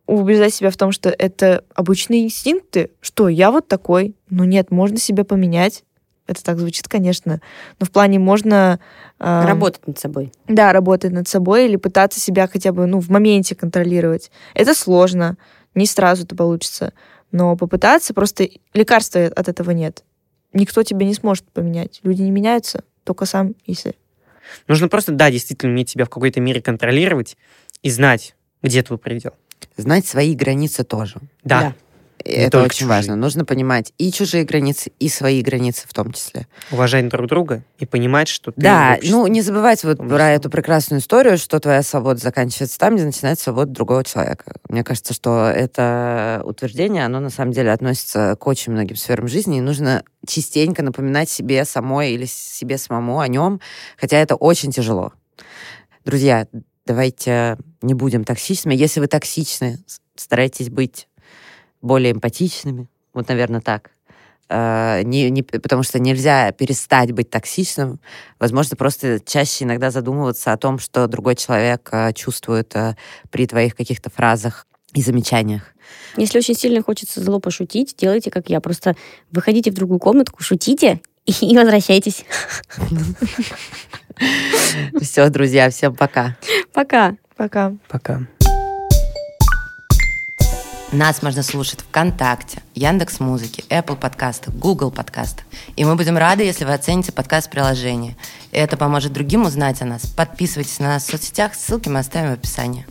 убеждать 0.05 0.53
себя 0.53 0.71
в 0.71 0.77
том, 0.77 0.91
что 0.91 1.09
это 1.09 1.63
обычные 1.75 2.23
инстинкты, 2.23 2.91
что 3.01 3.27
я 3.27 3.51
вот 3.51 3.67
такой, 3.67 4.15
ну 4.29 4.45
нет, 4.45 4.71
можно 4.71 4.97
себя 4.97 5.23
поменять. 5.25 5.83
Это 6.27 6.43
так 6.43 6.59
звучит, 6.59 6.89
конечно, 6.89 7.41
но 7.79 7.85
в 7.85 7.91
плане 7.91 8.19
можно... 8.19 8.81
э, 9.19 9.45
Работать 9.45 9.87
над 9.87 9.97
собой. 9.97 10.33
Да, 10.47 10.73
работать 10.73 11.13
над 11.13 11.27
собой 11.27 11.65
или 11.67 11.77
пытаться 11.77 12.19
себя 12.19 12.47
хотя 12.47 12.73
бы 12.73 12.85
ну, 12.85 12.99
в 12.99 13.09
моменте 13.09 13.55
контролировать. 13.55 14.29
Это 14.53 14.73
сложно, 14.73 15.37
не 15.73 15.85
сразу 15.85 16.25
это 16.25 16.35
получится, 16.35 16.91
но 17.31 17.55
попытаться, 17.55 18.13
просто 18.13 18.49
лекарства 18.73 19.21
от 19.23 19.47
этого 19.47 19.71
нет. 19.71 20.03
Никто 20.51 20.83
тебя 20.83 21.05
не 21.05 21.13
сможет 21.13 21.45
поменять. 21.51 22.01
Люди 22.03 22.21
не 22.23 22.31
меняются, 22.31 22.83
только 23.07 23.25
сам, 23.25 23.55
если... 23.65 23.95
Нужно 24.67 24.87
просто, 24.87 25.11
да, 25.11 25.31
действительно 25.31 25.71
уметь 25.71 25.89
себя 25.89 26.05
в 26.05 26.09
какой-то 26.09 26.39
мере 26.39 26.61
контролировать 26.61 27.37
и 27.83 27.89
знать, 27.89 28.35
где 28.61 28.83
твой 28.83 28.97
предел. 28.97 29.33
Знать 29.75 30.05
свои 30.05 30.35
границы 30.35 30.83
тоже. 30.83 31.15
Да. 31.43 31.61
Да. 31.61 31.75
И 32.23 32.31
Это 32.31 32.59
очень 32.59 32.71
чужие. 32.79 32.89
важно. 32.89 33.15
Нужно 33.15 33.45
понимать 33.45 33.93
и 33.97 34.11
чужие 34.11 34.43
границы, 34.43 34.91
и 34.99 35.07
свои 35.07 35.41
границы 35.41 35.87
в 35.87 35.93
том 35.93 36.11
числе. 36.11 36.47
Уважать 36.71 37.07
друг 37.09 37.27
друга 37.27 37.63
и 37.77 37.85
понимать, 37.85 38.27
что 38.27 38.51
ты... 38.51 38.61
Да, 38.61 38.97
ну 39.03 39.27
не 39.27 39.41
забывайте 39.41 39.87
вот 39.87 39.97
про 39.97 40.31
эту 40.31 40.49
прекрасную 40.49 40.99
историю, 40.99 41.37
что 41.37 41.59
твоя 41.59 41.83
свобода 41.83 42.19
заканчивается 42.19 42.79
там, 42.79 42.95
где 42.95 43.05
начинается 43.05 43.45
свобода 43.45 43.71
другого 43.71 44.03
человека. 44.03 44.55
Мне 44.67 44.83
кажется, 44.83 45.13
что 45.13 45.47
это 45.47 46.41
утверждение, 46.43 47.05
оно 47.05 47.19
на 47.19 47.29
самом 47.29 47.51
деле 47.51 47.71
относится 47.71 48.35
к 48.39 48.47
очень 48.47 48.73
многим 48.73 48.95
сферам 48.95 49.27
жизни, 49.27 49.57
и 49.57 49.61
нужно 49.61 50.03
частенько 50.25 50.83
напоминать 50.83 51.29
себе 51.29 51.63
самой 51.65 52.11
или 52.11 52.25
себе 52.25 52.77
самому 52.77 53.19
о 53.19 53.27
нем, 53.27 53.61
хотя 53.97 54.17
это 54.17 54.35
очень 54.35 54.71
тяжело. 54.71 55.13
Друзья, 56.03 56.47
давайте 56.85 57.57
не 57.81 57.93
будем 57.93 58.23
токсичными. 58.23 58.75
Если 58.75 58.99
вы 58.99 59.07
токсичны, 59.07 59.79
старайтесь 60.15 60.69
быть 60.69 61.07
более 61.81 62.11
эмпатичными. 62.11 62.87
Вот, 63.13 63.27
наверное, 63.27 63.61
так. 63.61 63.91
Э, 64.49 65.01
Не, 65.03 65.29
не, 65.29 65.43
потому 65.43 65.83
что 65.83 65.99
нельзя 65.99 66.51
перестать 66.51 67.11
быть 67.11 67.29
токсичным. 67.29 67.99
Возможно, 68.39 68.75
просто 68.75 69.19
чаще 69.19 69.65
иногда 69.65 69.91
задумываться 69.91 70.53
о 70.53 70.57
том, 70.57 70.79
что 70.79 71.07
другой 71.07 71.35
человек 71.35 71.89
э, 71.91 72.13
чувствует 72.13 72.75
э, 72.75 72.95
при 73.29 73.47
твоих 73.47 73.75
каких-то 73.75 74.09
фразах 74.09 74.67
и 74.93 75.01
замечаниях. 75.01 75.73
Если 76.15 76.37
очень 76.37 76.55
сильно 76.55 76.81
хочется 76.81 77.21
зло 77.21 77.39
пошутить, 77.39 77.95
делайте 77.97 78.31
как 78.31 78.49
я. 78.49 78.59
Просто 78.61 78.95
выходите 79.31 79.71
в 79.71 79.75
другую 79.75 79.99
комнатку, 79.99 80.41
шутите 80.41 81.01
и 81.25 81.57
возвращайтесь. 81.57 82.25
Все, 85.01 85.29
друзья, 85.29 85.69
всем 85.69 85.95
пока. 85.95 86.37
Пока. 86.73 87.15
Пока. 87.35 87.73
Пока. 87.87 88.27
Нас 90.93 91.21
можно 91.21 91.43
слушать 91.43 91.81
ВКонтакте, 91.81 92.63
Яндекс 92.73 93.19
Музыки, 93.19 93.65
Apple 93.69 93.97
подкастах, 93.97 94.53
Google 94.55 94.89
подкастах. 94.89 95.45
И 95.75 95.83
мы 95.83 95.97
будем 95.97 96.17
рады, 96.17 96.43
если 96.43 96.63
вы 96.63 96.73
оцените 96.73 97.11
подкаст 97.11 97.49
приложение. 97.49 98.15
И 98.53 98.57
это 98.57 98.77
поможет 98.77 99.11
другим 99.11 99.43
узнать 99.43 99.81
о 99.81 99.85
нас. 99.85 100.05
Подписывайтесь 100.05 100.79
на 100.79 100.87
нас 100.87 101.03
в 101.03 101.11
соцсетях, 101.11 101.55
ссылки 101.55 101.89
мы 101.89 101.99
оставим 101.99 102.29
в 102.29 102.33
описании. 102.35 102.85